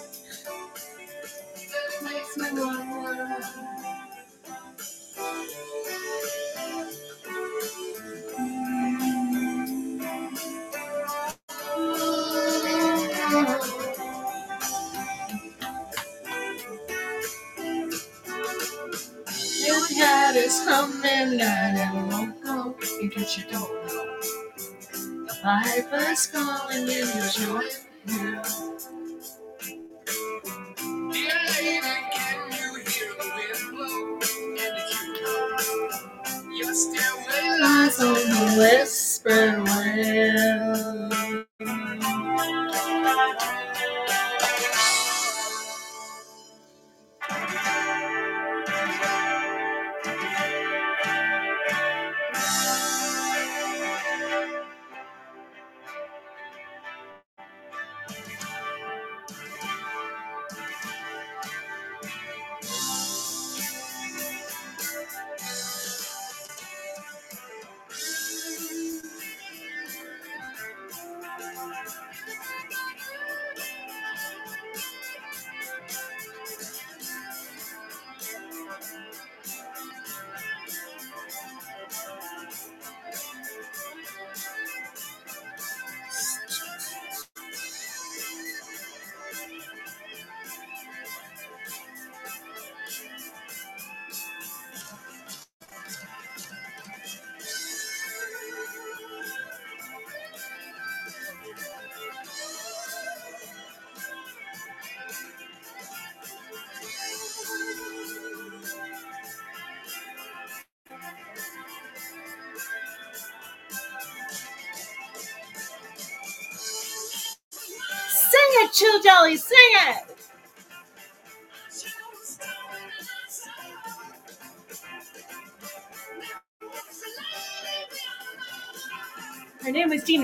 [25.43, 27.71] Piper's calling you, you're joining
[28.07, 28.72] you.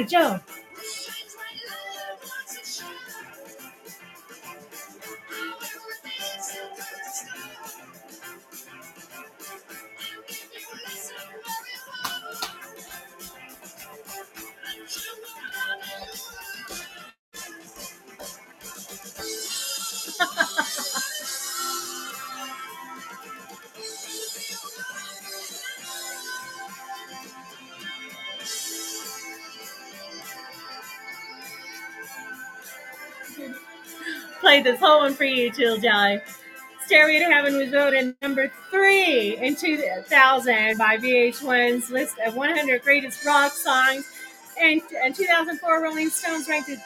[0.10, 0.40] Joe.
[34.50, 36.22] Played this whole one for you, Jill Jelly.
[36.84, 43.24] Stairway to Heaven was voted number three in 2000 by VH1's list of 100 greatest
[43.24, 44.12] rock songs.
[44.60, 46.80] And in 2004, Rolling Stones ranked it.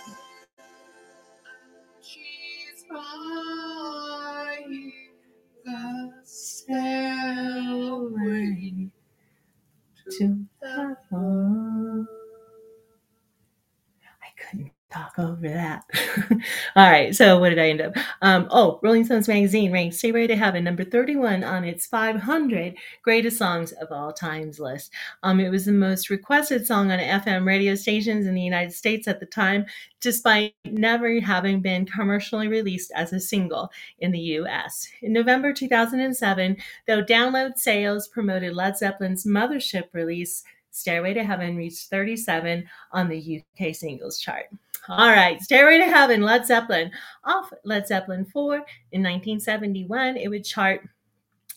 [16.75, 17.95] All right, so what did I end up?
[18.23, 23.37] Um, oh, Rolling Stones magazine ranked "Stairway to Heaven" number 31 on its 500 greatest
[23.37, 24.91] songs of all times list.
[25.21, 29.07] Um, it was the most requested song on FM radio stations in the United States
[29.07, 29.67] at the time,
[30.01, 33.69] despite never having been commercially released as a single
[33.99, 34.87] in the US.
[35.03, 40.43] In November 2007, though download sales promoted Led Zeppelin's mothership release,
[40.73, 44.47] Stairway to Heaven reached 37 on the UK singles chart.
[44.89, 46.91] All right, Stairway to Heaven, Led Zeppelin.
[47.23, 50.81] Off Led Zeppelin 4 in 1971, it would chart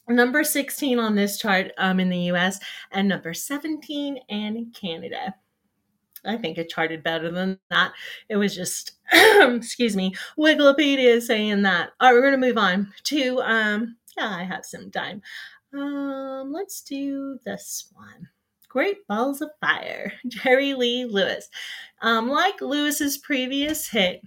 [0.07, 2.61] number 16 on this chart um, in the US
[2.93, 5.35] and number 17 in Canada.
[6.25, 7.93] I think it charted better than that.
[8.29, 11.91] It was just, excuse me, Wikipedia saying that.
[12.01, 15.23] All right, we're going to move on to, um, yeah, I have some time.
[15.73, 18.29] Um, let's do this one.
[18.77, 21.49] Great Balls of Fire, Jerry Lee Lewis.
[22.03, 24.21] Um, like Lewis's previous hit,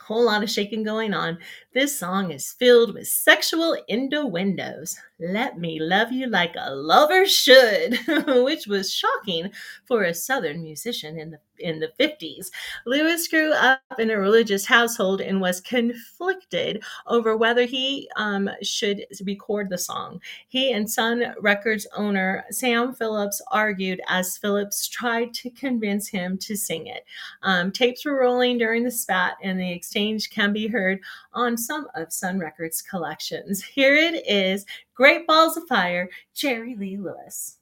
[0.00, 1.38] whole lot of shaking going on.
[1.74, 4.96] This song is filled with sexual innuendos.
[5.18, 7.98] Let me love you like a lover should,
[8.44, 9.50] which was shocking
[9.84, 12.50] for a southern musician in the in the 50s.
[12.86, 19.06] Lewis grew up in a religious household and was conflicted over whether he um, should
[19.24, 20.20] record the song.
[20.48, 26.56] He and Sun Records owner Sam Phillips argued as Phillips tried to convince him to
[26.56, 27.04] sing it.
[27.42, 31.00] Um, tapes were rolling during the spat, and the exchange can be heard
[31.34, 33.62] on some of Sun Records' collections.
[33.62, 37.58] Here it is Great Balls of Fire, Jerry Lee Lewis.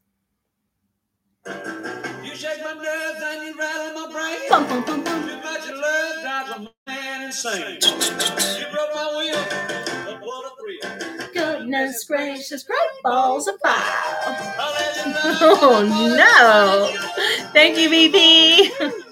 [2.25, 4.49] You shake my nerves and you rattle my brain.
[4.49, 5.29] Bum, bum, bum, bum.
[5.29, 7.79] Too much love drives a man insane.
[7.83, 9.45] You broke my will,
[10.07, 11.31] but what a thrill.
[11.35, 13.75] Goodness gracious, great balls of fire.
[13.77, 15.59] I'll let you know.
[15.63, 15.83] Oh
[16.19, 17.51] no!
[17.53, 18.73] Thank you, VP.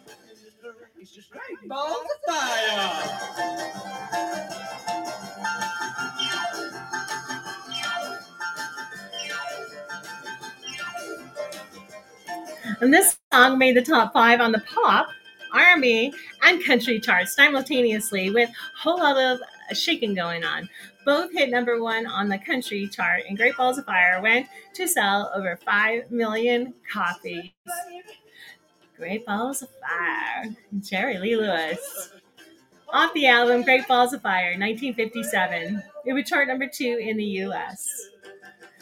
[1.13, 3.01] It's just great balls of fire.
[12.79, 15.09] And this song made the top five on the pop,
[15.53, 16.13] R&B,
[16.43, 19.41] and country charts simultaneously with a whole lot of
[19.75, 20.69] shaking going on.
[21.05, 24.87] Both hit number one on the country chart, and Great Balls of Fire went to
[24.87, 27.51] sell over 5 million copies.
[29.01, 32.11] Great Balls of Fire, Jerry Lee Lewis.
[32.89, 35.81] Off the album Great Balls of Fire, 1957.
[36.05, 37.89] It would chart number two in the US.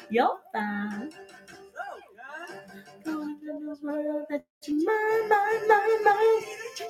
[0.10, 0.44] Yup.
[0.52, 1.10] fine.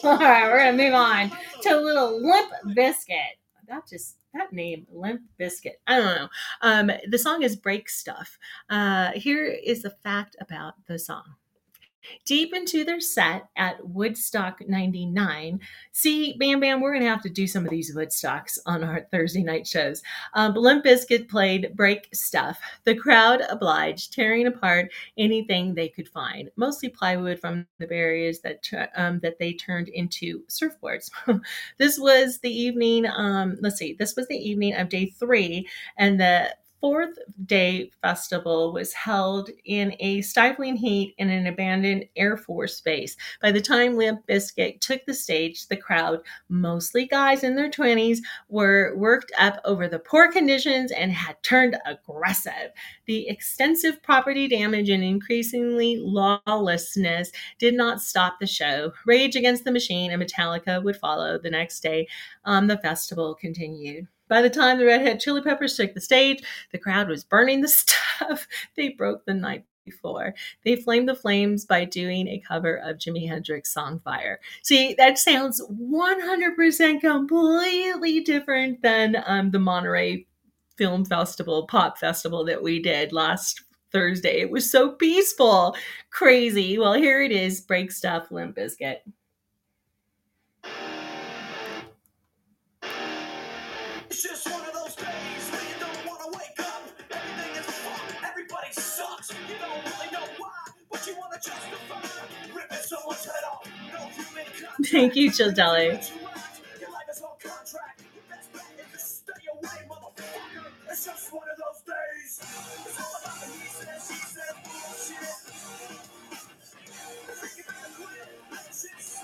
[0.04, 1.32] All right, we're gonna move on
[1.62, 3.38] to a little Limp Bizkit.
[3.68, 5.74] That just that name, Limp Bizkit.
[5.86, 6.30] I don't know.
[6.64, 8.40] Um, the song is Break Stuff.
[8.72, 11.36] Uh, here is the fact about the song.
[12.26, 15.60] Deep into their set at Woodstock 99.
[15.92, 19.08] See, Bam Bam, we're going to have to do some of these Woodstocks on our
[19.12, 20.02] Thursday night shows.
[20.34, 22.60] Um, Limp Bizkit played Break Stuff.
[22.84, 28.68] The crowd obliged, tearing apart anything they could find, mostly plywood from the barriers that
[28.96, 31.10] um, that they turned into surfboards.
[31.78, 33.06] this was the evening.
[33.06, 33.94] Um, let's see.
[33.94, 35.68] This was the evening of day three,
[35.98, 42.38] and the fourth day festival was held in a stifling heat in an abandoned Air
[42.38, 43.16] Force base.
[43.42, 48.20] By the time Limp Bizkit took the stage, the crowd, mostly guys in their 20s,
[48.48, 52.72] were worked up over the poor conditions and had turned aggressive.
[53.06, 58.94] The extensive property damage and increasingly lawlessness did not stop the show.
[59.06, 62.08] Rage Against the Machine and Metallica would follow the next day.
[62.46, 64.08] Um, the festival continued.
[64.30, 67.62] By the time the Red Hot Chili Peppers took the stage, the crowd was burning
[67.62, 67.68] the
[68.20, 68.48] stuff
[68.78, 70.36] they broke the night before.
[70.64, 74.40] They flamed the flames by doing a cover of Jimi Hendrix' song Fire.
[74.62, 80.28] See, that sounds 100% completely different than um, the Monterey
[80.78, 84.42] Film Festival, Pop Festival that we did last Thursday.
[84.42, 85.76] It was so peaceful,
[86.12, 86.78] crazy.
[86.78, 88.98] Well, here it is Break Stuff, Limp Bizkit.
[100.92, 101.80] Let shit slip.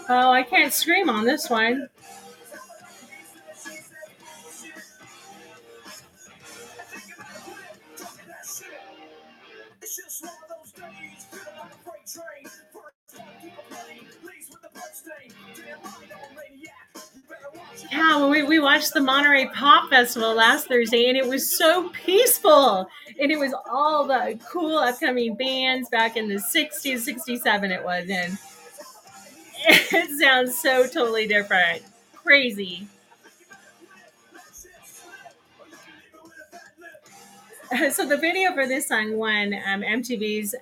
[0.08, 1.90] Oh, I can't scream on this one.
[17.92, 22.90] Yeah, we, we watched the Monterey Pop Festival last Thursday, and it was so peaceful.
[23.20, 28.10] And it was all the cool upcoming bands back in the 60s, 67 it was.
[28.10, 28.38] And
[29.68, 31.84] it sounds so totally different.
[32.16, 32.88] Crazy.
[37.92, 40.56] So the video for this song won um, MTV's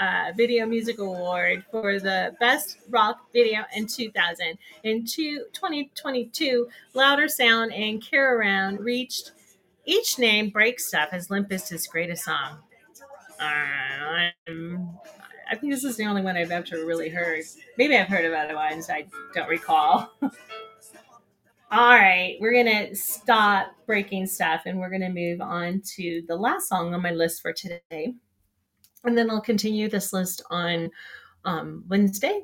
[0.00, 4.58] uh, Video Music Award for the Best Rock Video in 2000.
[4.82, 9.32] In two, 2022, Louder Sound and Kerrang reached
[9.84, 12.58] each name Break Stuff as Limp Bizkit's greatest song.
[13.40, 14.90] I'm,
[15.50, 17.44] I think this is the only one I've ever really heard.
[17.76, 18.88] Maybe I've heard of other ones.
[18.88, 20.10] I don't recall.
[20.22, 26.68] All right, we're gonna stop breaking stuff and we're gonna move on to the last
[26.68, 28.14] song on my list for today,
[29.04, 30.90] and then I'll continue this list on
[31.44, 32.42] um, Wednesday,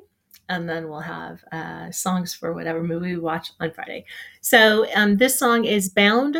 [0.49, 4.05] and then we'll have uh, songs for whatever movie we watch on Friday.
[4.41, 6.37] So um, this song is "Bound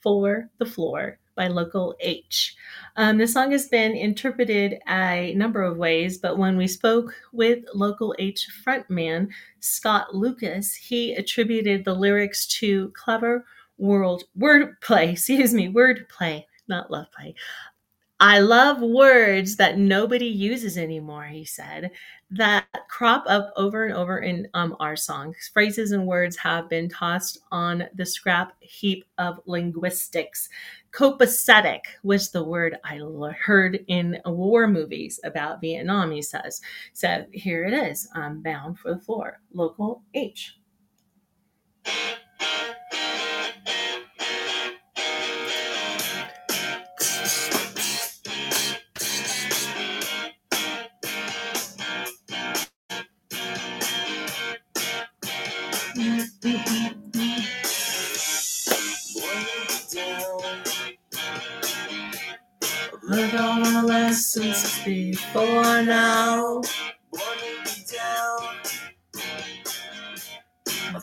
[0.00, 2.54] for the Floor" by Local H.
[2.96, 7.64] Um, this song has been interpreted a number of ways, but when we spoke with
[7.74, 9.28] Local H frontman
[9.60, 13.44] Scott Lucas, he attributed the lyrics to clever
[13.78, 17.34] world wordplay, excuse me, wordplay, not love play.
[18.24, 21.90] I love words that nobody uses anymore, he said,
[22.30, 25.50] that crop up over and over in um, our songs.
[25.52, 30.48] Phrases and words have been tossed on the scrap heap of linguistics.
[30.92, 33.00] Copacetic was the word I
[33.36, 36.60] heard in war movies about Vietnam, he says.
[36.92, 40.60] So here it is I'm Bound for the Floor, local H.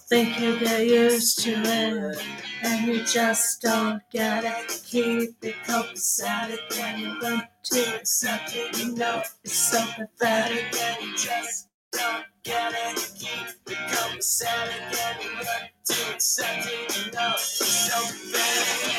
[0.09, 2.17] think you get used to it,
[2.63, 4.81] and you just don't get it.
[4.87, 8.79] Keep it copacetic when you learn to accept it.
[8.79, 13.11] You know it's so pathetic, and you just don't get it.
[13.19, 17.05] Keep it copacetic and you learn to accept it.
[17.05, 18.89] You know it's so pathetic.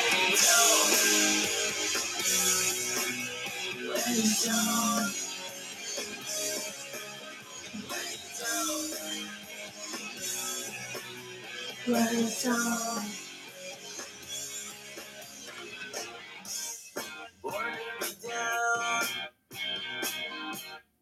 [3.89, 5.11] Let it down.
[5.11, 5.20] Let
[11.95, 13.05] it down.
[17.43, 19.05] Born be down.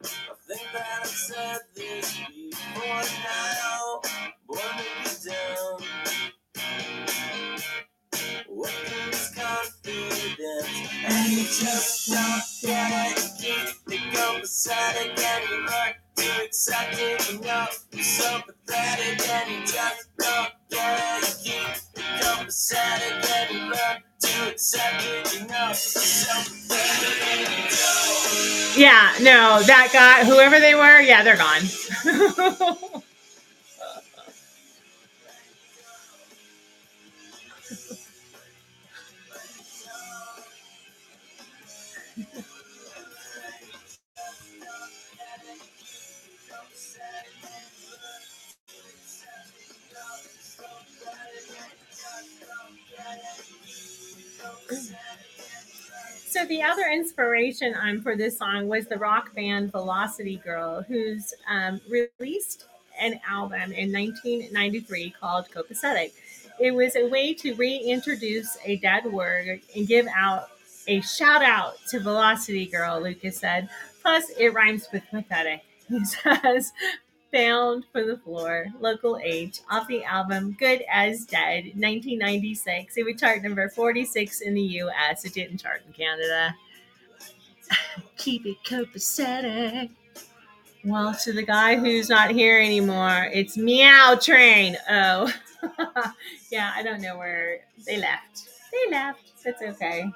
[0.03, 2.19] I think that I've said this
[2.51, 4.01] before now.
[4.47, 4.61] Born
[5.03, 5.79] be down.
[9.11, 13.31] Is confidence, and you just don't get it.
[13.39, 17.33] Keep it copacetic, and you learn to accept it.
[17.33, 17.41] You
[17.93, 20.51] you're so pathetic, and you just don't
[28.77, 31.63] Yeah, no, that guy, whoever they were, yeah, they're gone.
[56.39, 61.33] So the other inspiration um, for this song was the rock band Velocity Girl, who's
[61.49, 62.63] um, released
[62.97, 66.13] an album in 1993 called Copacetic.
[66.57, 70.47] It was a way to reintroduce a dead word and give out
[70.87, 73.67] a shout out to Velocity Girl, Lucas said.
[74.01, 75.63] Plus, it rhymes with pathetic.
[75.89, 76.71] He says,
[77.31, 82.97] Bound for the Floor, Local H, off the album Good as Dead, 1996.
[82.97, 85.25] It would chart number 46 in the US.
[85.25, 86.55] It didn't chart in Canada.
[88.17, 89.89] Keep it copacetic.
[90.83, 94.77] Well, to the guy who's not here anymore, it's Meow Train.
[94.89, 95.31] Oh,
[96.51, 98.47] yeah, I don't know where they left.
[98.71, 99.43] They left.
[99.43, 100.09] That's okay.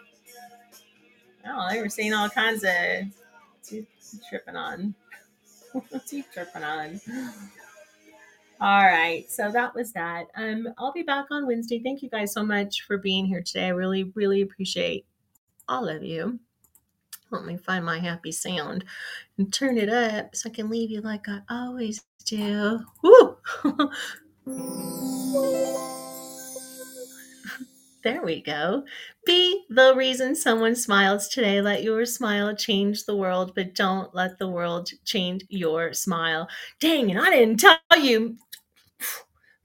[1.45, 3.81] Oh, they were saying all kinds of
[4.29, 4.95] tripping on.
[5.89, 7.01] What's he tripping on?
[8.61, 10.27] All right, so that was that.
[10.35, 11.81] Um, I'll be back on Wednesday.
[11.83, 13.65] Thank you guys so much for being here today.
[13.65, 15.05] I really, really appreciate
[15.67, 16.39] all of you.
[17.29, 18.85] Let me find my happy sound
[19.37, 22.79] and turn it up so I can leave you like I always do.
[23.03, 23.37] Woo!
[28.03, 28.83] there we go.
[29.25, 31.61] Be the reason someone smiles today.
[31.61, 36.47] Let your smile change the world, but don't let the world change your smile.
[36.79, 38.37] Dang, and I didn't tell you.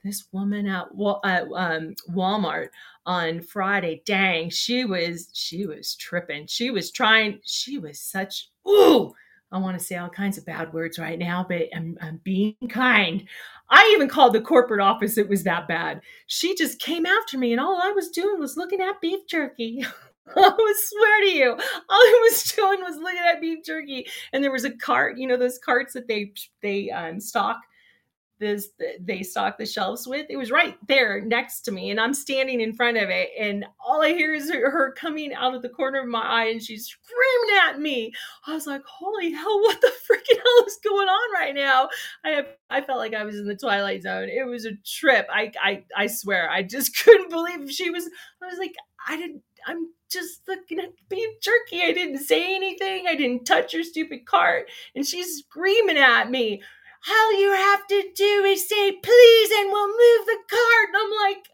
[0.05, 0.87] This woman at,
[1.25, 2.69] at um, Walmart
[3.05, 6.47] on Friday, dang, she was she was tripping.
[6.47, 7.41] She was trying.
[7.45, 9.13] She was such ooh.
[9.51, 12.57] I want to say all kinds of bad words right now, but I'm, I'm being
[12.69, 13.25] kind.
[13.71, 15.17] I even called the corporate office.
[15.17, 16.01] It was that bad.
[16.27, 19.85] She just came after me, and all I was doing was looking at beef jerky.
[20.37, 21.59] I swear to you, all
[21.91, 25.17] I was doing was looking at beef jerky, and there was a cart.
[25.19, 27.59] You know those carts that they they um, stock
[28.39, 28.69] this
[29.01, 32.61] they stock the shelves with it was right there next to me and i'm standing
[32.61, 36.01] in front of it and all i hear is her, coming out of the corner
[36.01, 38.13] of my eye and she's screaming at me.
[38.47, 41.89] I was like holy hell what the freaking hell is going on right now?
[42.25, 44.29] I have, i felt like i was in the twilight zone.
[44.29, 45.27] It was a trip.
[45.33, 48.09] I i i swear i just couldn't believe she was
[48.43, 48.75] i was like
[49.07, 51.83] i didn't i'm just looking at beef jerky.
[51.83, 53.07] I didn't say anything.
[53.07, 54.71] I didn't touch her stupid cart.
[54.95, 56.63] And she's screaming at me
[57.11, 60.89] all you have to do is say please and we'll move the cart.
[60.89, 61.49] And I'm like,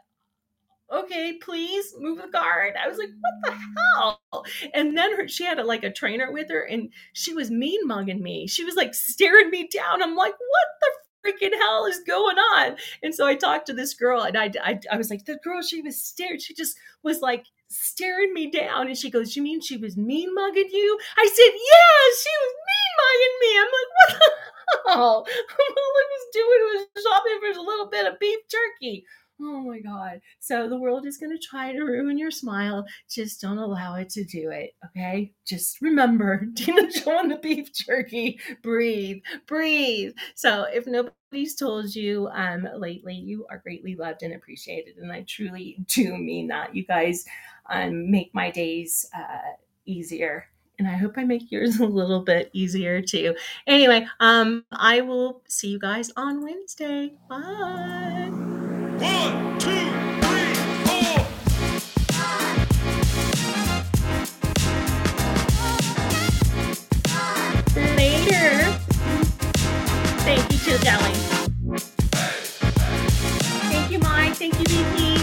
[0.93, 2.75] okay, please move the cart.
[2.83, 4.45] I was like, what the hell?
[4.73, 7.87] And then her, she had a, like a trainer with her and she was mean
[7.87, 8.47] mugging me.
[8.47, 10.03] She was like staring me down.
[10.03, 10.91] I'm like, what the
[11.25, 12.77] freaking hell is going on?
[13.03, 15.63] And so I talked to this girl and I, I, I was like, the girl,
[15.63, 16.39] she was staring.
[16.39, 18.87] She just was like staring me down.
[18.87, 20.99] And she goes, you mean she was mean mugging you?
[21.17, 23.59] I said, yeah, she was mean mugging me.
[23.59, 24.54] I'm like, what the?
[24.89, 29.05] All I was doing was shopping for a little bit of beef jerky.
[29.41, 30.21] Oh my God.
[30.39, 32.87] So the world is going to try to ruin your smile.
[33.11, 34.71] Just don't allow it to do it.
[34.87, 35.33] Okay.
[35.45, 38.39] Just remember Joe and the beef jerky.
[38.63, 40.13] Breathe, breathe.
[40.37, 44.99] So if nobody's told you um, lately, you are greatly loved and appreciated.
[44.99, 46.75] And I truly do mean that.
[46.75, 47.25] You guys
[47.69, 49.51] um, make my days uh,
[49.85, 50.47] easier
[50.79, 53.35] and I hope I make yours a little bit easier too.
[53.67, 57.13] Anyway, um, I will see you guys on Wednesday.
[57.29, 58.29] Bye.
[58.31, 59.71] One, two,
[60.21, 61.25] three, four.
[67.97, 68.73] Later.
[70.25, 71.13] Thank you, Jill Jelly.
[73.71, 74.35] Thank you, Mike.
[74.35, 75.14] Thank you, VP.